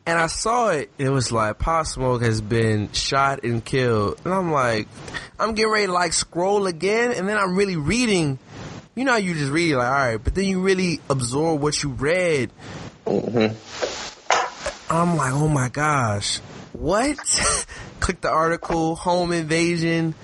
[0.05, 0.91] And I saw it.
[0.97, 4.89] It was like Pop Smoke has been shot and killed, and I'm like,
[5.39, 8.37] I'm getting ready to like scroll again, and then I'm really reading.
[8.95, 11.81] You know, how you just read like, all right, but then you really absorb what
[11.81, 12.51] you read.
[13.05, 14.93] Mm-hmm.
[14.93, 16.37] I'm like, oh my gosh,
[16.73, 17.17] what?
[17.99, 20.15] Click the article, home invasion.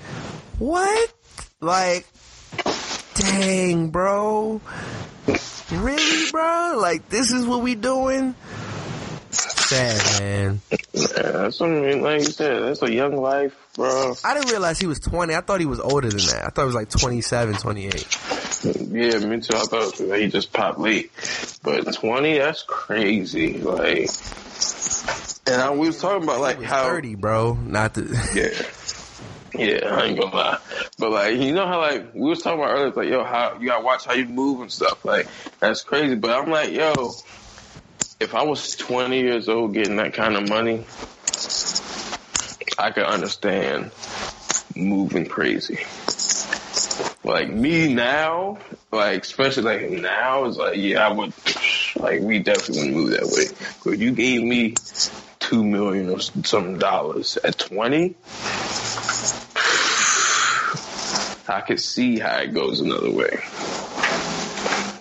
[0.58, 1.12] What?
[1.60, 2.06] Like,
[3.14, 4.60] dang, bro.
[5.72, 6.78] Really, bro?
[6.78, 8.34] Like, this is what we doing?
[9.30, 10.60] Sad, man.
[10.92, 12.02] Yeah, that's what I mean.
[12.02, 14.14] Like you said, that's a young life, bro.
[14.24, 15.34] I didn't realize he was 20.
[15.34, 16.44] I thought he was older than that.
[16.44, 18.18] I thought he was like 27, 28.
[18.64, 19.56] Yeah, me too.
[19.56, 21.10] I thought he just popped late,
[21.62, 23.58] but twenty, that's crazy.
[23.58, 24.10] Like,
[25.46, 27.54] and I, we was talking about like how 30, bro.
[27.54, 28.02] Not the.
[28.34, 28.76] Yeah.
[29.52, 30.58] Yeah, I ain't gonna lie.
[30.98, 33.66] But like, you know how like, we was talking about earlier, like, yo, how, you
[33.66, 35.04] gotta watch how you move and stuff.
[35.04, 35.26] Like,
[35.58, 36.14] that's crazy.
[36.14, 37.12] But I'm like, yo,
[38.20, 40.84] if I was 20 years old getting that kind of money,
[42.78, 43.90] I could understand
[44.76, 45.78] moving crazy.
[47.24, 48.58] Like me now,
[48.92, 51.32] like especially like now, is like yeah, I would
[51.96, 53.68] like we definitely wouldn't move that way.
[53.84, 54.74] But you gave me
[55.38, 58.16] two million or some dollars at twenty,
[61.48, 63.38] I could see how it goes another way.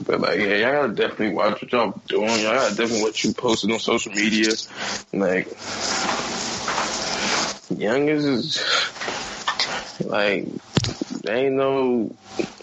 [0.09, 2.41] But like, yeah, y'all gotta definitely watch what y'all doing.
[2.41, 4.53] Y'all gotta definitely what you posting on social media.
[5.13, 5.45] Like,
[7.69, 10.47] youngest is like,
[11.21, 12.15] there ain't no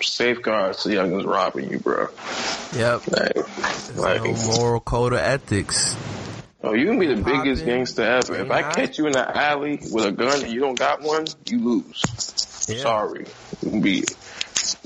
[0.03, 2.09] safeguards to youngest robbing you, bro.
[2.75, 3.03] Yep.
[3.13, 5.95] Like, like, No moral code of ethics.
[6.65, 8.41] oh, you can be the biggest gangster ever.
[8.41, 11.27] If I catch you in the alley with a gun and you don't got one,
[11.47, 12.67] you lose.
[12.69, 12.83] Yeah.
[12.83, 13.25] Sorry.
[13.63, 14.03] You can be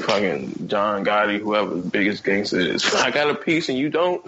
[0.03, 2.95] fucking John Gotti, whoever the biggest gangster is.
[2.95, 4.25] I got a piece and you don't,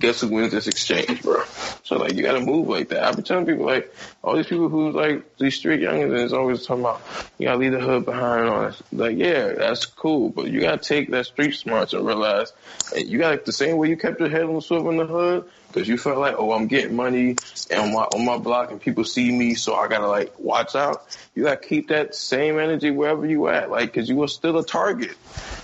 [0.00, 1.44] guess who wins this exchange, bro?
[1.84, 3.04] So like you gotta move like that.
[3.04, 6.66] I've been telling people like all these people who like these street youngins is always
[6.66, 7.02] talking about
[7.38, 8.82] you gotta leave the hood behind and all that.
[8.92, 12.52] Like, yeah, that's cool, but you gotta take that street smarts and realize
[12.96, 15.06] and you gotta the same way you kept your head on the swivel in the
[15.06, 17.36] hood, because you felt like, oh, I'm getting money
[17.70, 20.74] and on my on my block and people see me, so I gotta like watch
[20.74, 21.06] out.
[21.34, 24.64] You gotta keep that same energy wherever you at, like, cause you are still a
[24.64, 25.16] target.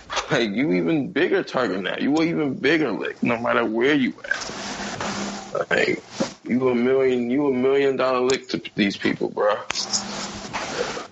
[0.31, 1.99] Like you even bigger target now.
[1.99, 5.71] You were even bigger lick, no matter where you at.
[5.71, 6.03] Like
[6.45, 9.55] you a million, you a million dollar lick to these people, bro.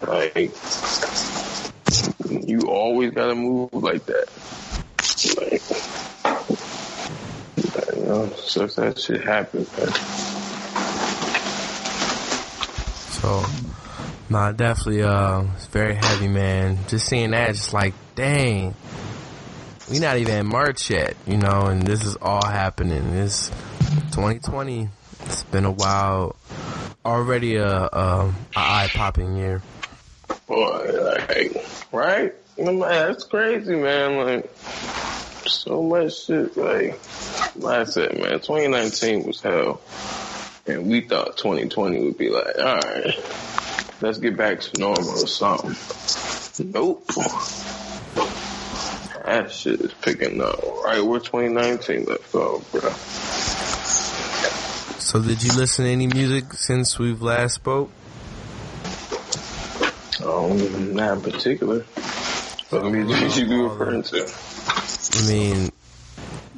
[0.07, 0.53] Like
[2.49, 4.29] you always gotta move like that.
[5.37, 5.63] Like,
[7.97, 9.93] you know, so that shit happens, man.
[13.11, 13.45] So,
[14.29, 16.79] nah, definitely, uh, it's very heavy, man.
[16.89, 18.75] Just seeing that, just like, dang,
[19.91, 23.03] we not even in March yet, you know, and this is all happening.
[23.15, 23.49] It's
[24.13, 24.89] 2020.
[25.25, 26.37] It's been a while.
[27.05, 29.63] Already a, a, a eye popping year.
[30.47, 32.35] Boy, like, right?
[32.57, 34.17] That's crazy, man.
[34.25, 34.51] Like,
[35.47, 36.57] so much shit.
[36.57, 36.99] Like,
[37.57, 39.81] like I said, man, 2019 was hell.
[40.67, 43.19] And we thought 2020 would be like, all right,
[44.01, 45.77] let's get back to normal or something.
[46.73, 47.05] Nope.
[49.25, 51.05] That shit is picking up right?
[51.05, 52.91] We're 2019 left off, bro.
[54.99, 57.91] So, did you listen to any music since we've last spoke?
[60.25, 61.81] Um, not in particular.
[62.71, 64.31] What music you be referring to?
[65.15, 65.71] I mean,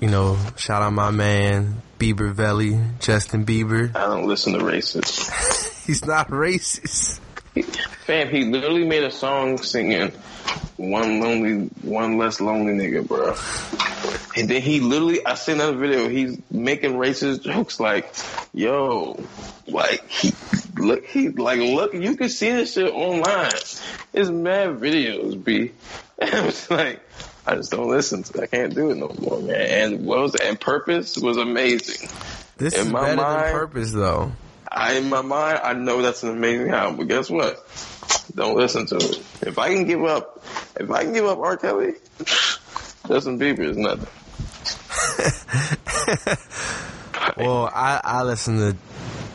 [0.01, 3.95] you know, shout out my man, Bieber Valley, Justin Bieber.
[3.95, 5.85] I don't listen to racists.
[5.87, 7.21] He's not racist.
[8.07, 10.13] Fam, he literally made a song singing
[10.77, 13.35] one lonely, one less lonely nigga, bro.
[14.41, 18.15] And then he literally, I seen that video, he's making racist jokes like,
[18.55, 19.19] yo,
[19.67, 20.33] like, he,
[20.77, 23.51] look, he, like, look, you can see this shit online.
[24.13, 25.73] It's mad videos, B.
[26.19, 27.01] And I was like,
[27.47, 28.43] I just don't listen to it.
[28.45, 29.61] I can't do it no more, man.
[29.95, 30.41] And what was it?
[30.43, 32.09] And Purpose was amazing.
[32.57, 34.33] This In is my better mind- than purpose, though.
[34.71, 37.59] I, in my mind, I know that's an amazing album, but guess what?
[38.35, 39.19] Don't listen to it.
[39.43, 40.43] If I can give up,
[40.79, 41.57] if I can give up R.
[41.57, 41.95] Kelly,
[43.09, 44.09] Justin Bieber is nothing.
[47.37, 48.77] Well, I, I listen to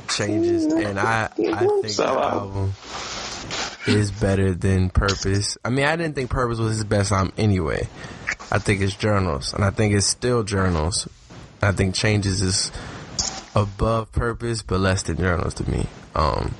[0.09, 2.73] changes, and I I think the album
[3.87, 5.57] is better than Purpose.
[5.63, 7.87] I mean, I didn't think Purpose was his best album anyway.
[8.51, 11.07] I think it's Journals, and I think it's still Journals.
[11.61, 12.71] I think Changes is
[13.55, 15.85] above Purpose, but less than Journals to me.
[16.15, 16.55] Um,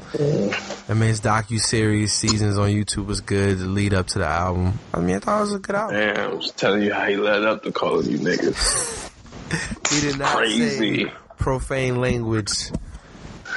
[0.92, 3.60] I mean, his docu series seasons on YouTube was good.
[3.60, 4.78] The lead up to the album.
[4.94, 5.96] I mean, I thought it was a good album.
[5.96, 9.08] Man, I'm just telling you how he led up to calling you niggas.
[9.92, 11.04] He did not Crazy.
[11.06, 12.72] say profane language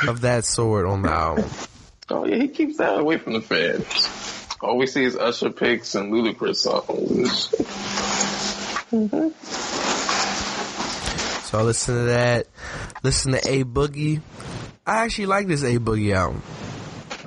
[0.08, 1.44] of that sort on the album.
[2.10, 4.46] Oh yeah, he keeps that away from the fans.
[4.60, 7.48] All we see is Usher picks and Ludacris songs.
[8.90, 9.32] Mhm.
[11.44, 12.46] So I listen to that.
[13.04, 14.20] Listen to A Boogie.
[14.84, 16.42] I actually like this A Boogie album.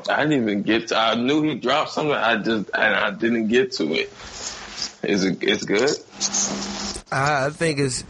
[0.09, 0.97] I didn't even get to.
[0.97, 2.13] I knew he dropped something.
[2.13, 4.11] I just and I didn't get to it.
[5.03, 5.37] Is it?
[5.41, 5.89] It's good.
[7.11, 8.03] I, I think it's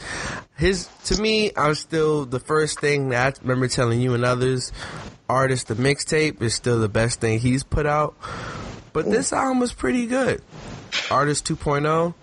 [0.58, 0.90] his.
[1.06, 4.72] To me, I'm still the first thing that I remember telling you and others.
[5.30, 8.16] Artist, the mixtape is still the best thing he's put out.
[8.94, 10.42] But this album was pretty good.
[11.12, 12.14] Artist 2.0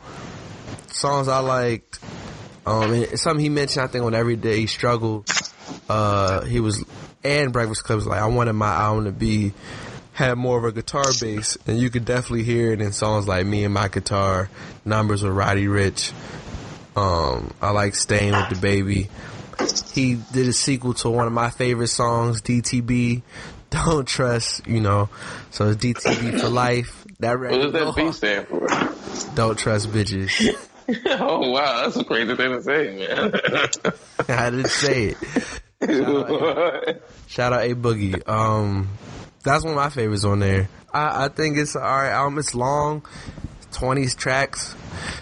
[0.88, 2.00] songs I liked.
[2.66, 3.84] Um, and it's something he mentioned.
[3.84, 5.24] I think on Everyday Struggle,
[5.88, 6.82] uh, he was
[7.24, 9.52] and Breakfast Club was like, I wanted my album to be
[10.12, 13.44] had more of a guitar bass, and you could definitely hear it in songs like
[13.46, 14.48] "Me and My Guitar,"
[14.84, 16.12] "Numbers" with Roddy Ricch.
[16.96, 19.08] Um, I like "Staying with the Baby."
[19.92, 23.22] He did a sequel to one of my favorite songs, DTB.
[23.70, 25.08] Don't trust, you know.
[25.50, 27.04] So it's DTB for life.
[27.18, 29.34] That What does that B record, stand for?
[29.34, 30.56] don't trust bitches.
[31.06, 33.32] oh wow, that's a crazy thing to say, man.
[34.28, 35.62] I didn't say it.
[37.26, 38.26] Shout out A Boogie.
[38.28, 38.88] Um,
[39.42, 40.68] that's one of my favorites on there.
[40.92, 42.38] I, I think it's alright album.
[42.38, 43.04] It's long,
[43.72, 44.74] twenty tracks.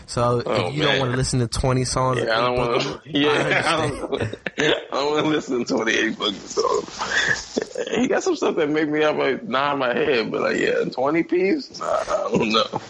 [0.06, 2.56] So Oh, if you don't want to listen to twenty songs, yeah, I A don't
[2.58, 3.00] want to.
[3.10, 7.58] Yeah, I I don't, want to listen to 28 boogie songs.
[7.98, 10.84] He got some stuff that make me have a nod my head, but like, yeah,
[10.84, 11.78] 20 piece?
[11.80, 12.80] Nah, I don't know.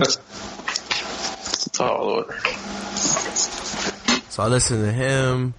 [0.00, 0.18] It's
[1.70, 2.36] Tall order.
[4.28, 5.54] So I listen to him.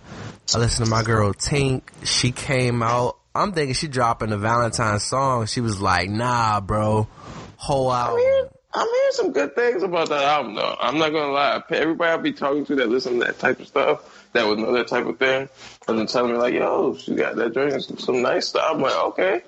[0.54, 1.84] I listened to my girl Tink.
[2.04, 3.18] She came out.
[3.34, 5.48] I'm thinking she dropping a Valentine's song.
[5.48, 7.08] She was like, "Nah, bro,
[7.56, 10.76] whole I'm hearing, I'm hearing some good things about that album, though.
[10.80, 11.64] I'm not gonna lie.
[11.70, 14.74] Everybody I be talking to that listen to that type of stuff, that would know
[14.74, 15.50] that type of thing,
[15.88, 18.82] and then telling me like, "Yo, she got that joint, some, some nice stuff." I'm
[18.82, 19.42] like, okay,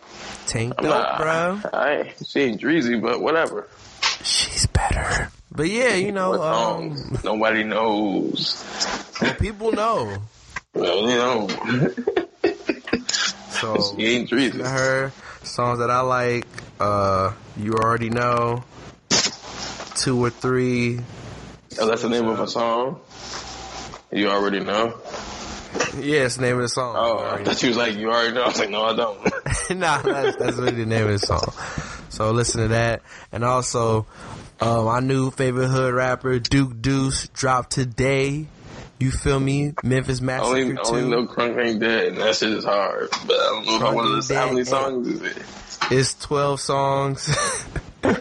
[0.47, 1.61] Tink I'm dope, not, bro.
[1.73, 3.67] I ain't, she ain't dreezy, but whatever.
[4.23, 5.29] She's better.
[5.51, 7.19] But yeah, you know, um.
[7.23, 8.63] Nobody knows.
[9.39, 10.17] people know.
[10.75, 11.47] Well, you know,
[13.49, 15.11] So she ain't listen to her
[15.43, 16.45] songs that I like.
[16.79, 18.63] Uh, you already know.
[19.95, 20.99] Two or three.
[21.79, 22.99] Oh, that's the name of a song.
[24.11, 24.99] You already know.
[25.97, 26.95] Yeah, it's the name of the song.
[26.97, 28.43] Oh, I thought you was like, you already know.
[28.43, 29.23] I was like, no, I don't.
[29.79, 31.53] nah, that's, that's really the name of the song.
[32.09, 33.01] So listen to that.
[33.31, 34.05] And also,
[34.59, 38.47] uh, my new favorite hood rapper, Duke Deuce, dropped today.
[39.05, 39.71] You feel me?
[39.83, 40.81] Memphis Massacre only, 2.
[40.83, 43.07] only know Crunk ain't dead, and that shit is hard.
[43.27, 44.35] But I don't know if I want to listen.
[44.35, 44.63] How many eh.
[44.63, 45.37] songs is it?
[45.91, 47.37] It's 12 songs.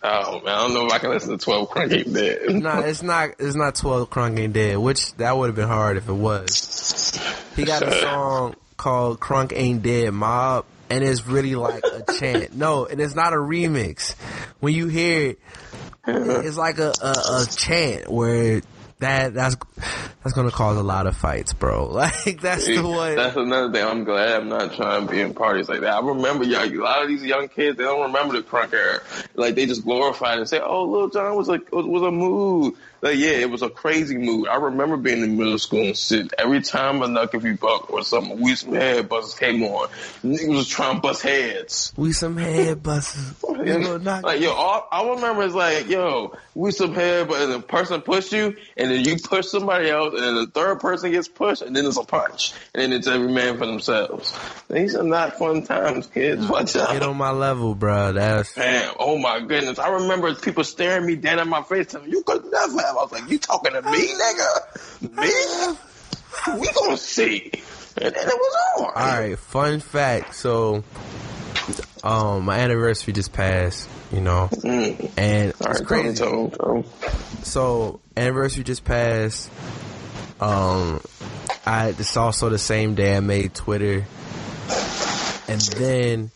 [0.00, 2.62] Oh man, I don't know if I can listen to twelve Crunk ain't dead.
[2.62, 5.96] nah, it's not, it's not 12 Crunk Ain't Dead, which that would have been hard
[5.98, 7.20] if it was.
[7.56, 12.56] He got a song called Crunk Ain't Dead Mob, and it's really like a chant.
[12.56, 14.14] No, and it's not a remix.
[14.60, 15.40] When you hear it,
[16.06, 18.62] it's like a, a, a chant where
[19.00, 19.56] that that's
[20.22, 21.86] that's gonna cause a lot of fights, bro.
[21.98, 23.16] Like that's the one.
[23.16, 23.84] That's another thing.
[23.84, 25.94] I'm glad I'm not trying to be in parties like that.
[25.94, 29.00] I remember y'all, a lot of these young kids, they don't remember the crunk era.
[29.34, 32.10] Like they just glorify it and say, "Oh, Lil Jon was like was, was a
[32.10, 34.48] mood." Like yeah, it was a crazy mood.
[34.48, 36.32] I remember being in middle school and shit.
[36.36, 39.88] Every time a Knuck If You Buck or something, we some head busters came on.
[40.24, 41.92] Niggas was trying to bust heads.
[41.96, 43.34] we some head busters.
[43.58, 47.46] We gonna knock Like yo, all I remember is like yo, we some head, but
[47.46, 51.10] the person push you, and then you push somebody else, and then the third person
[51.10, 54.36] gets pushed, and then it's a punch, and then it's every man for themselves.
[54.70, 56.46] These are not fun times, kids.
[56.46, 56.92] Watch out.
[56.92, 58.12] Get on my level, bro.
[58.12, 59.78] That's Man, oh my goodness!
[59.78, 62.96] I remember people staring me dead in my face, telling me, "You could never have."
[62.96, 65.76] I was like, "You talking to me, nigga?
[66.52, 66.58] Me?
[66.60, 67.50] We gonna see."
[68.00, 68.84] And then it was on.
[68.84, 69.38] all right.
[69.38, 70.34] Fun fact.
[70.36, 70.84] So,
[72.04, 73.88] um, my anniversary just passed.
[74.12, 75.10] You know, Mm.
[75.18, 76.16] and All it's right, crazy.
[76.24, 76.84] Tony.
[77.42, 79.50] so anniversary just passed.
[80.40, 81.00] Um,
[81.66, 84.06] I it's also the same day I made Twitter,
[85.48, 86.30] and then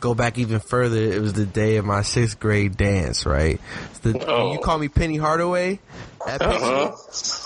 [0.00, 0.96] go back even further.
[0.98, 3.26] It was the day of my sixth grade dance.
[3.26, 3.60] Right,
[4.02, 4.52] the, Oh.
[4.52, 5.78] you call me Penny Hardaway.
[6.26, 6.92] That Uh-huh.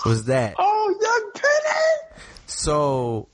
[0.05, 0.55] was that.
[0.57, 2.21] Oh, young Penny.
[2.47, 3.27] So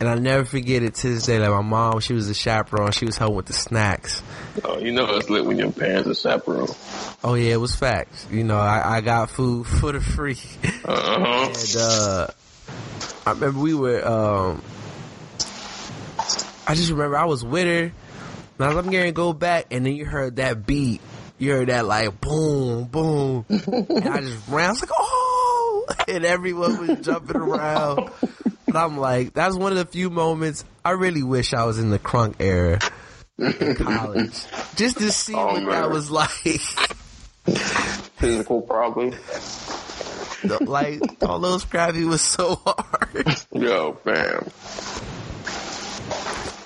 [0.00, 1.38] And I never forget it to this day.
[1.38, 2.90] Like my mom, she was a chaperone.
[2.92, 4.22] She was helping with the snacks.
[4.64, 6.68] Oh, you know it's lit when your parents are chaperone.
[7.22, 8.26] Oh yeah, it was facts.
[8.30, 10.38] You know, I, I got food for the free.
[10.86, 11.52] Uh-huh.
[11.54, 12.26] And uh,
[13.26, 14.02] I remember we were.
[14.06, 14.62] Um,
[16.66, 17.92] I just remember I was with her.
[18.68, 21.00] Was I'm getting to go back, and then you heard that beat.
[21.38, 24.66] You heard that like boom, boom, and I just ran.
[24.66, 28.10] I was like, oh, and everyone was jumping around.
[28.66, 31.90] And I'm like, that's one of the few moments I really wish I was in
[31.90, 32.78] the crunk era
[33.38, 34.44] in college,
[34.76, 35.70] just to see Oh, what man.
[35.70, 36.28] that was like.
[38.18, 39.14] Physical problem.
[40.60, 43.26] like all those Scrappy was so hard.
[43.52, 44.46] Yo, fam.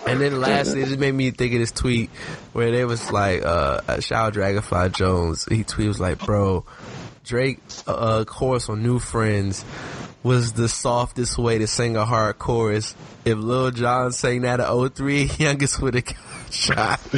[0.07, 2.11] And then lastly, it just made me think of this tweet
[2.52, 5.46] where they was like, uh, uh Shout out Dragonfly Jones.
[5.46, 6.64] He tweet was like, bro,
[7.24, 9.64] Drake, uh, chorus on New Friends
[10.22, 12.94] was the softest way to sing a hard chorus.
[13.24, 16.05] If Lil Jon sang that at 03, youngest would have
[16.50, 17.00] shot.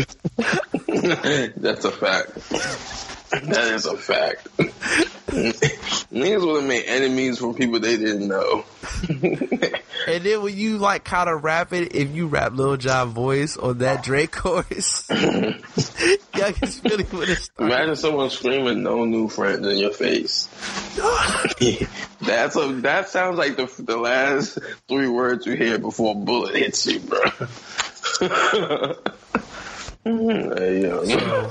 [1.57, 3.16] That's a fact.
[3.31, 4.49] That is a fact.
[4.57, 8.65] Niggas would have made enemies from people they didn't know.
[10.07, 13.57] And then when you like kind of rap it, if you rap Lil Jon voice
[13.57, 17.75] on that Drake chorus, youngest really would have started.
[17.75, 20.47] Imagine someone screaming "No new friends" in your face.
[22.21, 26.55] That's a that sounds like the the last three words you hear before a bullet
[26.55, 27.21] hits you, bro.
[30.05, 31.51] hey, yo.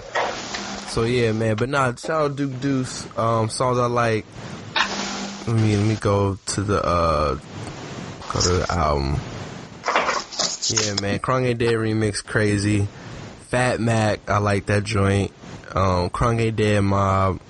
[0.96, 1.58] So yeah, man.
[1.58, 3.06] But nah, shout out Duke Deuce.
[3.18, 4.26] Um, songs I like.
[5.46, 7.36] Let me let me go to the uh
[8.32, 9.20] go to the album.
[10.70, 11.20] Yeah, man.
[11.46, 12.88] Ain't Dead remix crazy.
[13.50, 15.34] Fat Mac, I like that joint.
[15.74, 17.42] Um, Ain't Dead Mob,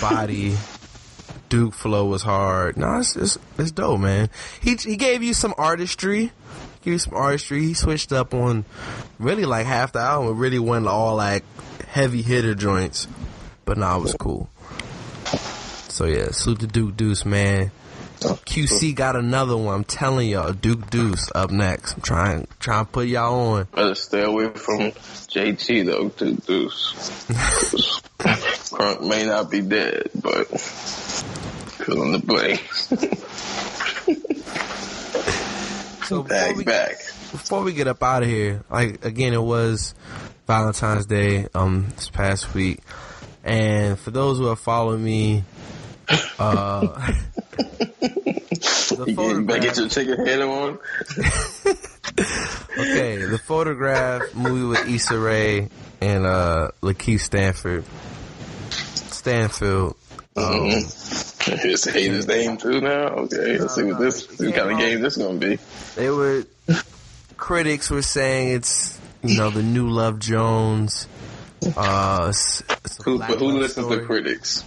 [0.00, 0.56] Body,
[1.48, 2.76] Duke Flow was hard.
[2.76, 4.28] No, it's, it's it's dope, man.
[4.60, 6.32] He he gave you some artistry.
[6.82, 7.62] Give you some artistry.
[7.62, 8.64] He switched up on
[9.20, 10.36] really like half the album.
[10.36, 11.44] Really went all like
[11.96, 13.08] heavy hitter joints.
[13.64, 14.50] But nah, it was cool.
[15.88, 17.70] So yeah, salute to Duke Deuce, man.
[18.20, 19.74] QC got another one.
[19.74, 21.94] I'm telling y'all, Duke Deuce up next.
[21.94, 23.64] I'm trying trying to put y'all on.
[23.74, 26.92] Better stay away from JT though, Duke Deuce.
[28.18, 30.44] Crunk may not be dead, but
[31.80, 32.58] feeling the blame.
[36.06, 36.98] So Back we, back.
[37.32, 39.92] before we get up out of here, like again, it was
[40.46, 42.80] Valentine's Day um this past week,
[43.44, 45.44] and for those who have followed me,
[46.38, 47.12] uh,
[47.56, 50.78] the You photograph, get your chicken head on?
[52.78, 55.68] okay, the photograph movie with Issa Rae
[56.00, 57.84] and uh Lakeith Stanford,
[58.70, 59.96] Stanfield.
[60.36, 63.08] Um, Just hate his name too now.
[63.08, 65.58] Okay, let's see what this what kind of game this gonna be.
[65.96, 66.44] they were
[67.36, 71.08] critics were saying it's you know the new Love Jones.
[71.76, 74.00] Uh, it's, it's a Who, but who listens story.
[74.00, 74.62] to critics?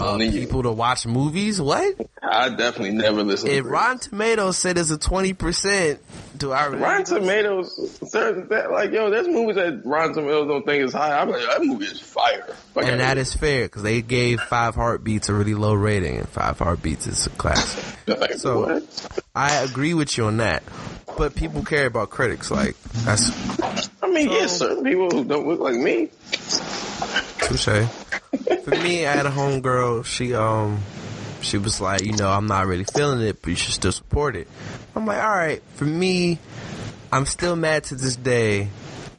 [0.00, 1.60] Uh, people to watch movies.
[1.60, 1.94] What?
[2.22, 3.58] I definitely never listen to it.
[3.58, 6.00] If to Rotten Tomatoes said it's a twenty percent,
[6.36, 6.78] do I really?
[6.82, 11.18] Rotten Tomatoes, certain that like yo, there's movies that Rotten Tomatoes don't think is high.
[11.20, 12.54] I'm like, that movie is fire.
[12.76, 16.58] And that is fair because they gave Five Heartbeats a really low rating, and Five
[16.58, 17.84] Heartbeats is a classic.
[18.20, 19.22] like, So- what?
[19.34, 20.62] I agree with you on that,
[21.16, 22.50] but people care about critics.
[22.50, 23.30] Like that's
[24.02, 26.08] I mean, yes, certain people who don't look like me.
[27.56, 27.88] Touche.
[28.64, 30.04] For me, I had a homegirl.
[30.04, 30.80] She um,
[31.40, 34.36] she was like, you know, I'm not really feeling it, but you should still support
[34.36, 34.48] it.
[34.94, 35.62] I'm like, all right.
[35.74, 36.38] For me,
[37.12, 38.68] I'm still mad to this day.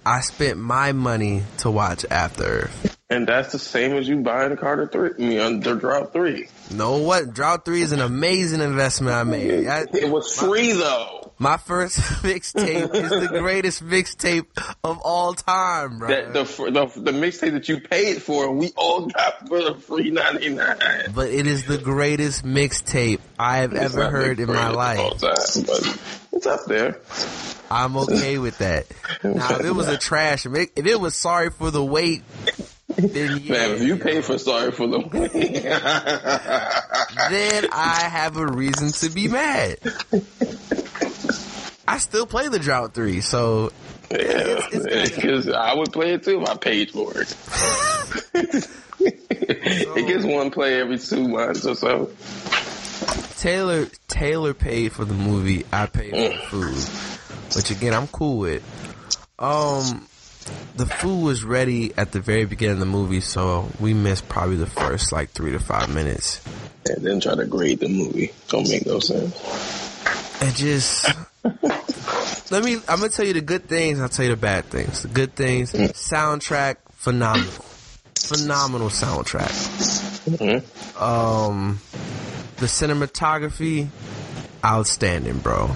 [0.06, 2.98] I spent my money to watch After Earth.
[3.10, 5.12] And that's the same as you buying a Carter three.
[5.18, 6.48] I mean, under Drought three.
[6.72, 7.34] No, what?
[7.34, 9.68] Drought Three is an amazing investment I made.
[9.68, 11.31] I, It was free though.
[11.42, 14.46] My first mixtape is the greatest mixtape
[14.84, 16.08] of all time, bro.
[16.08, 20.12] That the the the mixtape that you paid for, we all got for the free
[20.12, 20.78] ninety nine.
[21.16, 25.20] but it is the greatest mixtape I have ever heard in my life.
[25.20, 26.00] but
[26.32, 27.00] it's up there.
[27.72, 28.86] I'm okay with that.
[29.24, 32.24] Now, if it was a trash, it, if it was sorry for the wait,
[32.98, 35.64] then yeah, Man, if you pay for sorry for the weight,
[37.30, 39.80] then I have a reason to be mad.
[41.92, 43.74] I still play the Drought Three, so
[44.10, 47.36] Yeah, because I would play it too if I paid for it.
[49.02, 52.10] it gets one play every two months or so.
[53.42, 55.66] Taylor Taylor paid for the movie.
[55.74, 58.64] I paid for the food, which again I'm cool with.
[59.38, 60.08] Um,
[60.78, 64.56] the food was ready at the very beginning of the movie, so we missed probably
[64.56, 66.42] the first like three to five minutes.
[66.86, 68.32] And then try to grade the movie.
[68.48, 69.36] Don't make no sense.
[70.42, 71.06] It just
[72.52, 72.76] Let me.
[72.88, 74.00] I'm gonna tell you the good things.
[74.00, 75.04] I'll tell you the bad things.
[75.04, 75.72] The good things.
[75.72, 77.52] Soundtrack phenomenal,
[78.16, 79.52] phenomenal soundtrack.
[81.02, 81.80] Um,
[82.58, 83.88] the cinematography
[84.64, 85.72] outstanding, bro.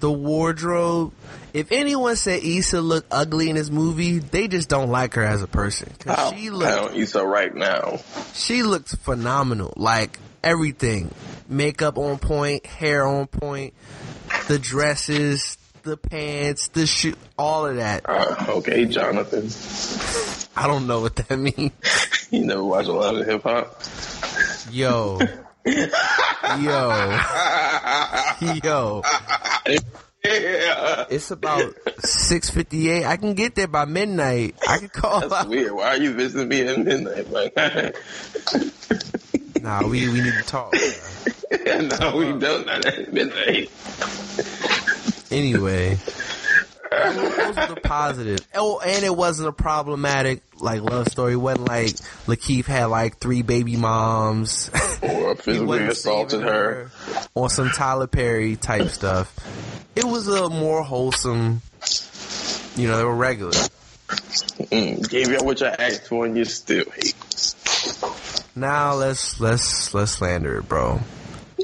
[0.00, 1.12] The wardrobe.
[1.54, 5.42] If anyone said Issa looked ugly in this movie, they just don't like her as
[5.42, 5.90] a person.
[6.00, 8.00] 'Cause I'll she looked Issa right now.
[8.34, 9.72] she looked phenomenal.
[9.76, 11.10] Like everything,
[11.48, 13.72] makeup on point, hair on point,
[14.48, 18.02] the dresses, the pants, the shoe, all of that.
[18.08, 19.48] Uh, okay, Jonathan.
[20.56, 21.72] I don't know what that means.
[22.30, 23.80] You never watch a lot of hip hop.
[24.70, 25.18] Yo,
[25.64, 27.18] yo,
[28.64, 29.02] yo.
[30.24, 31.04] Yeah.
[31.08, 31.72] It's about
[32.04, 33.04] six fifty eight.
[33.04, 34.56] I can get there by midnight.
[34.68, 35.48] I can call That's out.
[35.48, 35.70] weird.
[35.72, 37.28] Why are you visiting me at midnight?
[39.66, 40.72] Nah, we we need to talk.
[41.66, 42.66] no, we don't.
[42.66, 43.68] Not at midnight.
[45.32, 45.98] Anyway,
[46.92, 48.46] those were the positive.
[48.54, 51.32] Oh, and it wasn't a problematic like love story.
[51.32, 51.96] It wasn't like
[52.28, 54.70] Lakeith had like three baby moms.
[55.02, 56.90] Or He physically assaulted saving her.
[57.34, 59.34] on some Tyler Perry type stuff.
[59.96, 61.60] It was a more wholesome.
[62.76, 63.50] You know, they were regular.
[63.50, 67.16] Mm, gave you what you asked for, and you still hate.
[68.56, 71.00] Now let's let's let's slander it, bro.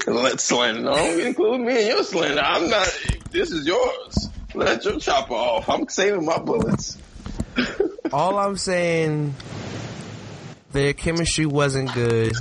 [0.05, 0.83] Let's slander.
[0.91, 2.39] Don't include me in your slander.
[2.41, 2.87] I'm not.
[3.31, 4.29] This is yours.
[4.53, 5.67] Let your chopper off.
[5.69, 6.97] I'm saving my bullets.
[8.13, 9.33] All I'm saying,
[10.71, 12.33] their chemistry wasn't good.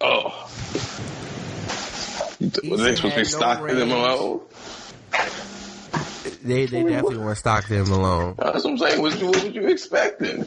[0.00, 0.50] Oh.
[2.40, 4.40] Was they supposed to be no stocking them alone?
[6.42, 8.34] They they definitely weren't them alone.
[8.36, 9.00] That's what I'm saying.
[9.00, 10.44] What, you- what were you expecting?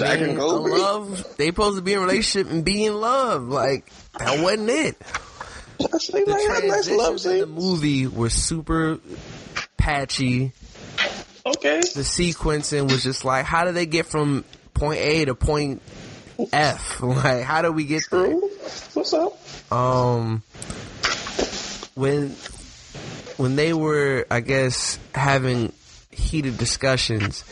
[0.00, 0.70] I mean, and a Kobe?
[0.70, 1.36] love.
[1.36, 3.48] They supposed to be in a relationship and be in love.
[3.48, 4.98] Like that wasn't it.
[5.78, 9.00] The like, had nice love the movie were super
[9.76, 10.52] patchy.
[11.44, 11.80] Okay.
[11.80, 15.82] The sequencing was just like, how did they get from point A to point
[16.52, 17.00] F?
[17.02, 18.26] Like, how do we get there?
[18.26, 18.50] True.
[18.94, 19.38] What's up?
[19.72, 20.42] Um,
[21.94, 22.30] when
[23.36, 25.72] when they were, I guess, having
[26.10, 27.44] heated discussions,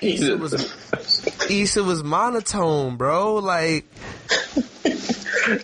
[0.00, 3.36] Issa was Issa was monotone, bro.
[3.36, 3.86] Like,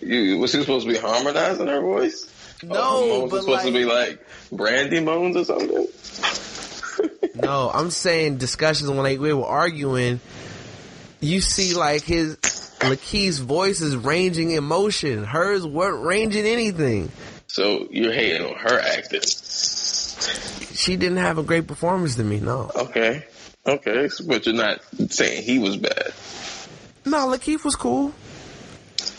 [0.02, 2.26] you, was she supposed to be harmonizing her voice?
[2.62, 5.86] no, her but supposed to be like, like brandy moans or something?
[7.34, 10.20] no, I'm saying discussions when like we were arguing.
[11.20, 12.36] You see, like his
[12.82, 15.24] Lakeith's voice is ranging emotion.
[15.24, 17.10] Hers weren't ranging anything.
[17.46, 19.22] So you're hating on her acting.
[19.22, 22.40] She didn't have a great performance to me.
[22.40, 23.26] No, Okay.
[23.74, 24.08] Okay.
[24.26, 26.12] But you're not saying he was bad.
[27.04, 28.12] no, Lakeith was cool.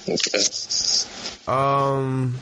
[0.07, 1.51] Okay.
[1.51, 2.37] Um,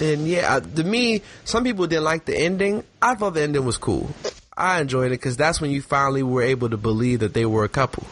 [0.00, 2.84] and yeah, to me, some people didn't like the ending.
[3.00, 4.10] I thought the ending was cool.
[4.56, 7.64] I enjoyed it because that's when you finally were able to believe that they were
[7.64, 8.04] a couple.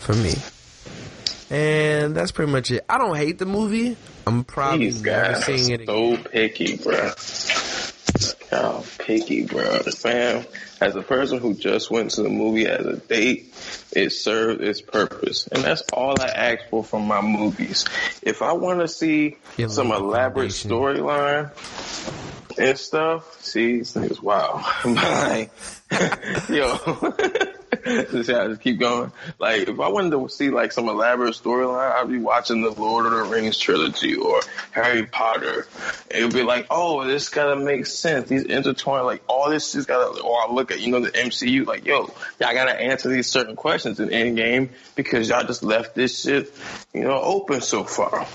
[0.00, 0.34] For me,
[1.50, 2.84] and that's pretty much it.
[2.90, 3.96] I don't hate the movie.
[4.26, 5.86] I'm probably These never seeing it again.
[5.86, 7.10] so picky, bro.
[8.50, 9.80] How picky, bro.
[9.80, 10.44] Fam,
[10.80, 13.54] as a person who just went to the movie as a date,
[13.92, 15.46] it served its purpose.
[15.46, 17.84] And that's all I ask for from my movies.
[18.22, 19.36] If I want to see
[19.68, 21.50] some elaborate storyline
[22.58, 24.64] and stuff, see, these niggas, wow.
[24.84, 25.50] Like,
[26.48, 27.14] yo.
[28.10, 29.12] just, yeah, just keep going.
[29.38, 33.04] Like, if I wanted to see like some elaborate storyline, I'd be watching the Lord
[33.04, 35.66] of the Rings trilogy or Harry Potter.
[36.10, 38.28] It would be like, oh, this gotta make sense.
[38.28, 40.18] These intertwine, like all this just gotta.
[40.22, 42.06] Or I look at you know the MCU, like, yo,
[42.40, 46.52] y'all gotta answer these certain questions in Endgame because y'all just left this shit,
[46.94, 48.26] you know, open so far.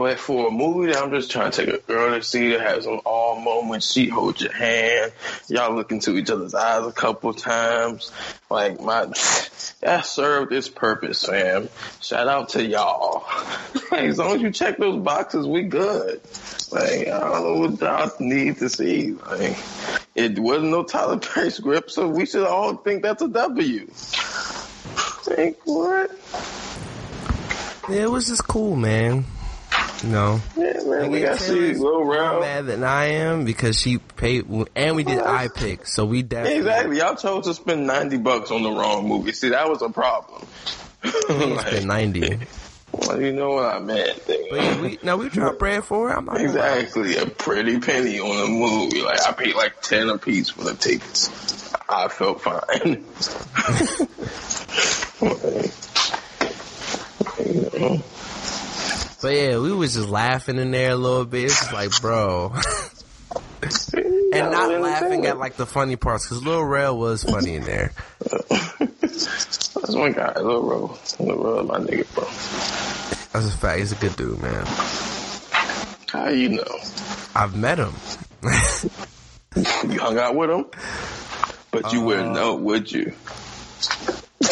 [0.00, 2.84] But for a movie I'm just trying to take a girl to see that has
[2.84, 5.12] some all moments, she holds your hand,
[5.46, 8.10] y'all look into each other's eyes a couple times.
[8.48, 9.04] Like my,
[9.80, 11.68] that served its purpose, fam.
[12.00, 13.26] Shout out to y'all.
[13.92, 16.22] like, as long as you check those boxes, we good.
[16.72, 19.12] Like I don't know what y'all need to see.
[19.12, 19.58] Like
[20.14, 23.86] it wasn't no Tyler Perry script, so we should all think that's a W.
[23.90, 26.10] Think what?
[27.90, 29.26] Yeah, it was just cool, man.
[30.02, 32.40] Know, Yeah, man, we got see Lil more Rel.
[32.40, 36.58] mad than I am because she paid, and we did eye pick, so we definitely
[36.60, 36.98] Exactly.
[36.98, 39.32] Y'all chose to spend 90 bucks on the wrong movie.
[39.32, 40.46] See, that was a problem.
[41.04, 42.38] spent like, ninety.
[42.92, 44.20] well, you know what I meant.
[44.28, 46.14] Yeah, we no, we dropped bread for it.
[46.16, 46.40] I'm not.
[46.40, 47.16] Exactly.
[47.16, 49.02] A pretty penny on a movie.
[49.02, 51.28] Like, I paid like 10 a piece for the tickets.
[51.88, 53.04] I felt fine.
[57.40, 58.02] you know,
[59.22, 61.44] But yeah, we was just laughing in there a little bit.
[61.44, 62.54] It's just like, bro,
[64.32, 67.92] and not laughing at like the funny parts because Lil Rel was funny in there.
[69.00, 70.98] That's one guy, Lil Ro.
[71.18, 72.24] Lil Ro, my nigga, bro.
[73.32, 73.78] That's a fact.
[73.80, 74.64] He's a good dude, man.
[76.08, 76.78] How you know?
[77.34, 77.92] I've met him.
[79.90, 80.66] You hung out with him,
[81.70, 83.12] but you wouldn't uh, know, would you?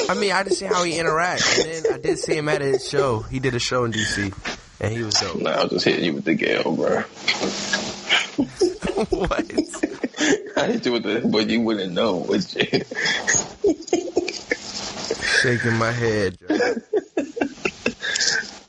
[0.08, 2.60] I mean, I just see how he interacts, and then I did see him at
[2.60, 3.20] his show.
[3.20, 4.32] He did a show in DC,
[4.80, 5.40] and he was dope.
[5.40, 7.00] Nah, I was just hitting you with the Gale, bro.
[9.10, 9.44] what?
[10.56, 12.84] I hit you with the, but you wouldn't know, would you?
[15.42, 16.38] Shaking my head.
[16.38, 16.46] Joe.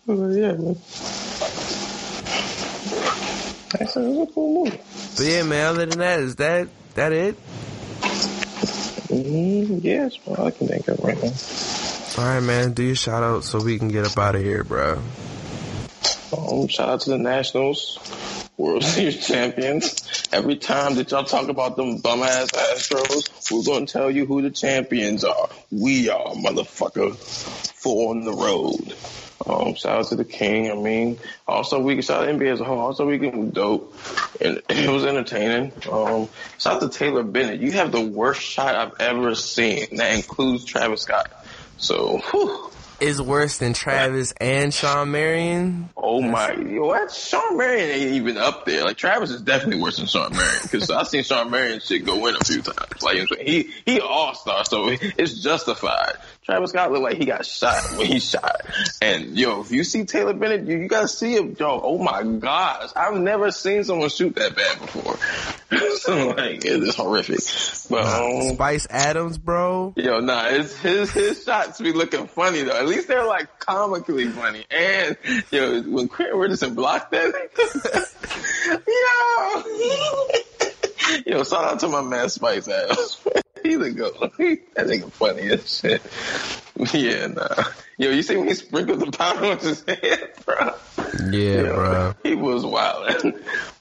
[0.07, 0.75] oh, yeah, man.
[3.71, 4.79] That's a, that's a cool movie.
[5.15, 5.67] But yeah, man.
[5.67, 7.35] Other than that, is that that it?
[9.09, 10.45] Mm, yes, bro.
[10.45, 11.31] I can think of right now.
[12.17, 12.73] All right, man.
[12.73, 15.01] Do your shout out so we can get up out of here, bro.
[16.35, 17.97] Um, shout out to the Nationals,
[18.57, 20.27] World Series champions.
[20.31, 24.41] Every time that y'all talk about them bum ass Astros, we're gonna tell you who
[24.41, 25.49] the champions are.
[25.71, 27.15] We are, motherfucker.
[27.15, 28.95] Four on the road.
[29.45, 30.69] Um, shout out to the King.
[30.69, 31.17] I mean,
[31.47, 32.79] also we can shout out NBA as a whole.
[32.79, 33.95] Also weekend was dope
[34.41, 35.71] and it was entertaining.
[35.91, 37.59] Um, shout out to Taylor Bennett.
[37.59, 39.97] You have the worst shot I've ever seen.
[39.97, 41.31] That includes Travis Scott.
[41.77, 42.68] So, whew.
[42.99, 45.89] Is worse than Travis and Shawn Marion.
[45.95, 47.11] Oh my, what?
[47.11, 48.83] Shawn Marion ain't even up there.
[48.83, 52.25] Like Travis is definitely worse than Shawn Marion because I've seen Shawn Marion shit go
[52.27, 53.01] in a few times.
[53.01, 53.65] Like you know what I'm saying?
[53.85, 56.13] he he all star, so it's justified.
[56.43, 58.61] Travis Scott looked like he got shot when he shot.
[59.01, 61.79] And yo, if you see Taylor Bennett, you, you gotta see him, yo.
[61.81, 65.17] Oh my gosh, I've never seen someone shoot that bad before.
[65.97, 67.39] so like, it is horrific.
[67.89, 69.93] But um, Spice Adams, bro.
[69.95, 72.88] Yo, nah, it's his his shots be looking funny though.
[72.89, 74.65] At least they're like comically funny.
[74.71, 75.15] And
[75.51, 77.35] yo, when Quentin Richardson blocked that,
[81.27, 83.21] yo, yo, shout out to my man Spice Adams.
[83.63, 84.31] He's a good one.
[84.73, 86.01] That nigga funny as shit.
[86.91, 87.63] Yeah, nah.
[87.99, 90.73] Yo, you see when he sprinkled the powder on his head, bro?
[91.29, 92.15] Yeah, Yo, bro.
[92.23, 93.35] He was wild.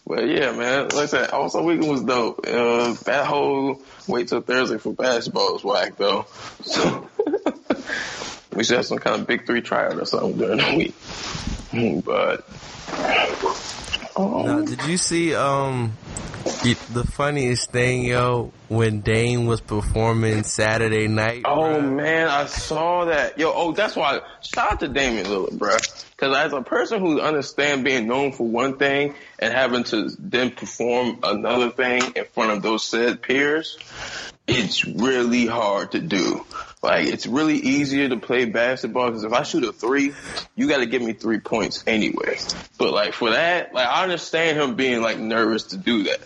[0.06, 0.88] But yeah, man.
[0.88, 2.40] Like I said, also weekend was dope.
[2.46, 6.26] Uh, that whole wait till Thursday for basketball was whack though.
[6.62, 7.08] So
[8.58, 12.04] we should have some kind of big three tryout or something during the week.
[12.04, 12.44] But
[14.16, 15.92] oh, Now, did you see um
[16.92, 21.42] the funniest thing, yo, when Dame was performing Saturday night?
[21.44, 21.94] Oh bruh?
[21.94, 23.38] man, I saw that.
[23.38, 24.20] Yo, oh, that's why.
[24.40, 25.76] Shout out to Damian Lillard, bro.
[25.76, 30.50] Because as a person who understands being known for one thing and having to then
[30.50, 33.78] perform another thing in front of those said peers,
[34.48, 36.44] it's really hard to do.
[36.82, 40.12] Like, it's really easier to play basketball because if I shoot a three,
[40.54, 42.38] you got to give me three points anyway.
[42.78, 46.20] But like for that, like I understand him being like nervous to do that.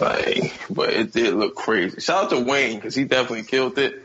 [0.00, 2.00] Like, but it did look crazy.
[2.00, 4.02] Shout out to Wayne because he definitely killed it.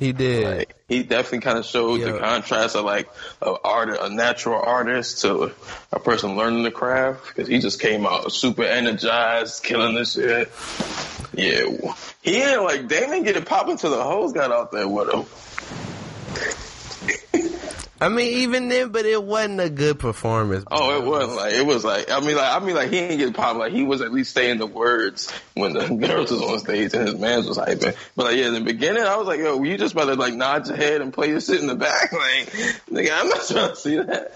[0.00, 0.58] He did.
[0.58, 3.10] Like, he definitely kind of showed the contrast of like
[3.42, 5.52] a art, a natural artist to
[5.92, 10.50] a person learning the craft because he just came out super energized, killing the shit.
[11.34, 15.12] Yeah, he ain't like Damon get it popping till the hoes got out there with
[15.12, 15.26] him.
[18.02, 20.64] I mean, even then, but it wasn't a good performance.
[20.70, 23.18] Oh, it wasn't like it was like I mean like I mean like he didn't
[23.18, 26.58] get popped like he was at least saying the words when the girls was on
[26.60, 27.94] stage and his man was hyping.
[28.16, 30.32] But like yeah, in the beginning I was like, yo, you just about to like
[30.32, 32.46] nod your head and play your shit in the back, like
[32.90, 34.32] nigga, I'm not trying to see that.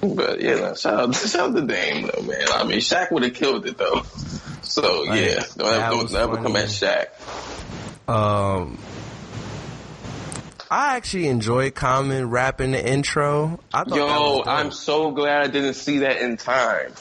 [0.00, 2.46] But yeah, no, shout out shout out to Dame though, man.
[2.54, 4.02] I mean Shaq would have killed it though.
[4.62, 7.06] So Like, yeah, don't ever, don't ever come at Shaq.
[8.08, 8.78] Um,
[10.70, 13.60] I actually enjoyed Common rapping the intro.
[13.72, 16.92] I Yo, I'm so glad I didn't see that in time,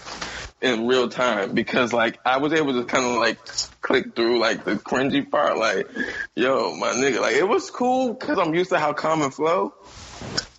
[0.62, 3.40] in real time, because like I was able to kind of like
[3.82, 5.58] click through like the cringy part.
[5.58, 5.90] Like,
[6.36, 9.74] yo, my nigga, like it was cool because I'm used to how common flow.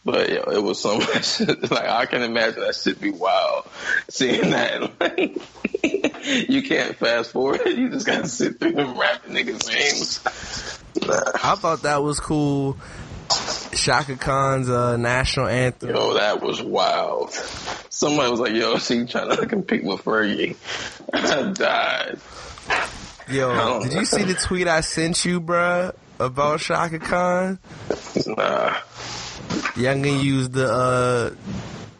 [0.04, 1.40] But yo, it was so much.
[1.40, 3.66] Like I can imagine that shit be wild.
[4.08, 7.60] Seeing that, like you can't fast forward.
[7.66, 10.80] You just gotta sit through them rap niggas' names.
[11.02, 12.76] I thought that was cool.
[13.74, 15.90] Chaka Khan's uh, national anthem.
[15.90, 17.32] Yo, that was wild.
[17.90, 20.56] Somebody was like, yo, she trying to compete with Fergie.
[21.12, 22.18] I died.
[23.28, 27.58] Yo, did you see the tweet I sent you, bruh, about Chaka Khan?
[28.26, 28.76] Nah.
[29.76, 31.30] Young gonna use the uh,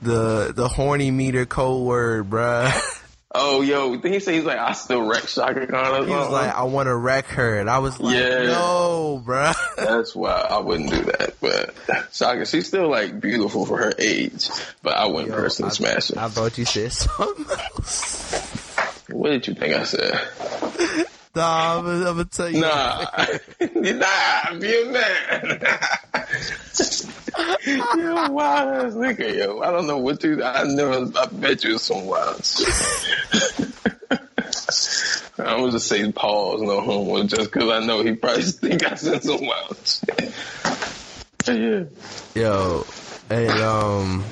[0.03, 2.71] the the horny meter code word, bruh.
[3.37, 6.63] Oh, yo, he say he's like, I still wreck Chaka Khan He was like, I
[6.65, 8.45] want to wreck her, and I was like, Yeah.
[8.45, 9.55] no, bruh.
[9.77, 11.35] That's why I wouldn't do that.
[11.41, 11.75] But
[12.13, 14.49] Chaka, she's still like beautiful for her age.
[14.83, 16.21] But I wouldn't Yo, personally I- smash her.
[16.21, 18.77] I thought you said something else.
[19.11, 21.09] What did you think I said?
[21.37, 22.61] Nah, I'm, gonna- I'm gonna tell you.
[22.61, 23.07] Nah,
[23.61, 25.61] nah, be a man.
[27.97, 29.61] yo, wild ass nigga, yo.
[29.61, 30.43] I don't know what you.
[30.45, 31.11] I never.
[31.19, 32.69] I bet you some wild shit.
[35.37, 38.95] I'm gonna just say pause, no homo, just because I know he probably think I
[38.95, 40.33] said some wild shit.
[41.49, 41.85] yeah.
[42.41, 42.87] Yo,
[43.31, 44.25] and um,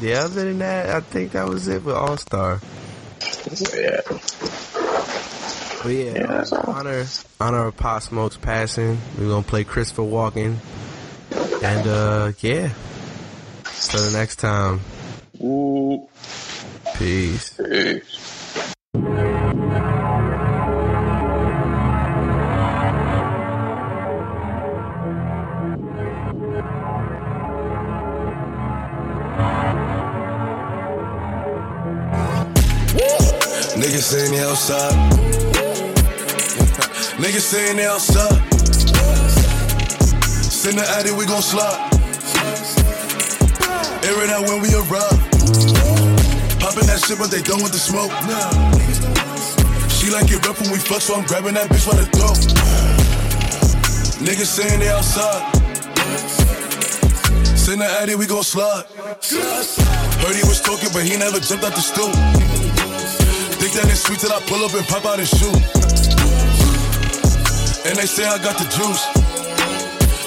[0.00, 0.24] yeah.
[0.24, 2.60] Other than that, I think that was it with All Star.
[3.74, 4.00] Yeah.
[5.82, 7.06] But yeah, Yeah, that's honor
[7.40, 8.98] honor of Pop Smoke's passing.
[9.18, 10.60] We're gonna play Christopher Walking,
[11.62, 12.70] and uh, yeah.
[13.80, 14.80] Till the next time,
[15.42, 16.06] Ooh.
[16.96, 17.54] peace.
[17.56, 18.74] Peace.
[33.80, 35.29] Niggas saying they outside.
[37.20, 38.32] Niggas saying they outside.
[40.40, 41.76] Send the addy, we gon' slide.
[44.08, 45.20] Air it out when we arrive.
[46.64, 48.08] Popping that shit, but they done with the smoke.
[49.92, 52.40] She like it rough when we fuck, so I'm grabbing that bitch by the throat.
[54.24, 55.44] Niggas saying they outside.
[57.54, 58.88] Send the addy, we gon' slide.
[60.24, 62.08] Heard he was talking, but he never jumped out the stool.
[63.60, 65.99] Think that it's sweet till I pull up and pop out and shoot.
[67.86, 69.02] And they say I got the juice.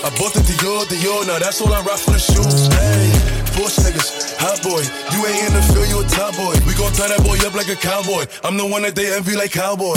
[0.04, 2.68] I bought the Dior, Dior, now that's all I rock for the shoes.
[2.74, 3.08] Hey,
[3.56, 4.84] Porsche niggas, hot boy.
[5.14, 6.58] You ain't in the field, you a top boy.
[6.68, 8.26] We gon' tie that boy up like a cowboy.
[8.44, 9.96] I'm the one that they envy like cowboy.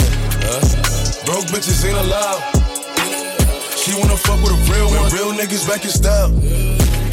[1.25, 2.39] Broke bitches ain't allowed.
[3.75, 5.11] She wanna fuck with a real one.
[5.11, 6.31] Real niggas back in style.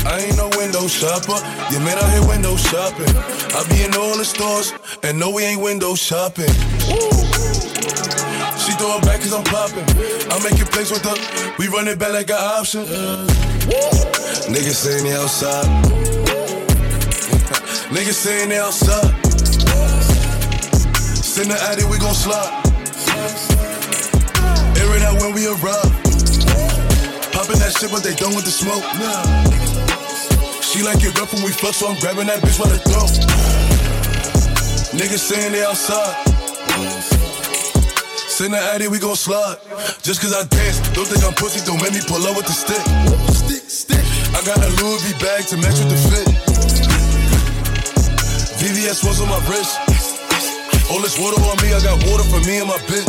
[0.07, 1.41] I ain't no window shopper.
[1.73, 3.11] You man out here window shopping.
[3.57, 4.71] I be in all the stores,
[5.03, 6.53] and no, we ain't window shopping.
[6.85, 7.34] She
[8.85, 9.85] throw it back cause I'm popping.
[10.29, 11.17] I make it plays with her.
[11.59, 12.85] We run it back like an option.
[14.53, 15.65] Niggas saying they outside.
[17.95, 19.09] Niggas saying they outside.
[21.17, 22.53] Send the addy, we gon' slide.
[24.77, 25.93] Air it out when we arrive.
[27.33, 28.85] Popping that shit, but they done with the smoke.
[30.61, 33.17] She like it rough when we fuck, so I'm grabbing that bitch by the throat.
[34.93, 37.24] Niggas saying they outside.
[38.35, 39.63] Send the addy, we gon' slide.
[40.03, 42.57] Just cause I dance, don't think I'm pussy, don't make me pull up with the
[42.57, 42.83] stick.
[43.31, 44.03] Stick, stick.
[44.35, 46.27] I got a Louis V bag to match with the fit.
[48.59, 49.79] VVS was on my wrist.
[50.91, 53.07] All this water on me, I got water for me and my bitch.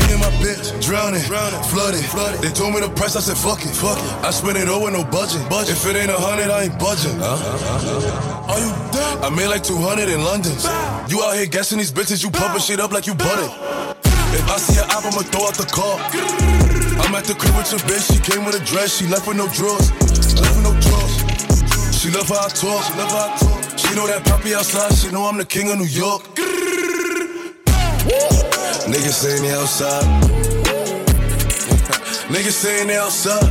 [0.00, 2.00] Me and my bitch, drowning, flooded.
[2.40, 4.12] They told me the price, I said fuck it, fuck it.
[4.24, 5.44] I spent it all with no budget.
[5.52, 5.76] budget.
[5.76, 7.20] If it ain't a hundred, I ain't budging.
[7.20, 9.28] Are you dumb?
[9.28, 10.56] I made like 200 in London.
[11.12, 13.93] You out here guessing these bitches, you pumping shit up like you butted.
[14.34, 15.96] If I see her op, I'ma throw out the car.
[17.00, 19.36] I'm at the crib with your bitch, she came with a dress, she left with
[19.36, 19.90] no drawers.
[20.40, 21.14] Left with no drawers.
[21.94, 23.78] She love how I talk, she love how I talk.
[23.78, 26.22] She know that poppy outside, she know I'm the king of New York.
[28.84, 30.04] Niggas saying they outside.
[32.28, 33.48] Niggas saying they outside.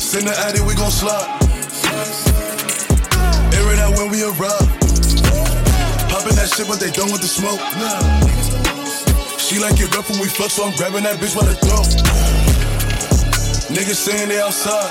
[0.00, 1.28] Send the addy, we gon' slide.
[3.54, 4.68] Air it out when we arrive.
[6.10, 7.60] Popping that shit, but they done with the smoke.
[9.52, 11.84] She like it rough when we fuck, so I'm grabbing that bitch by the throat.
[13.68, 14.90] Niggas saying they outside.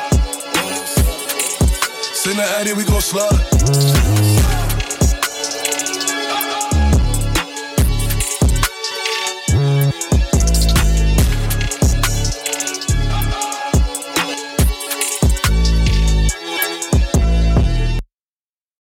[2.13, 4.00] Send the addy, we gon' slide.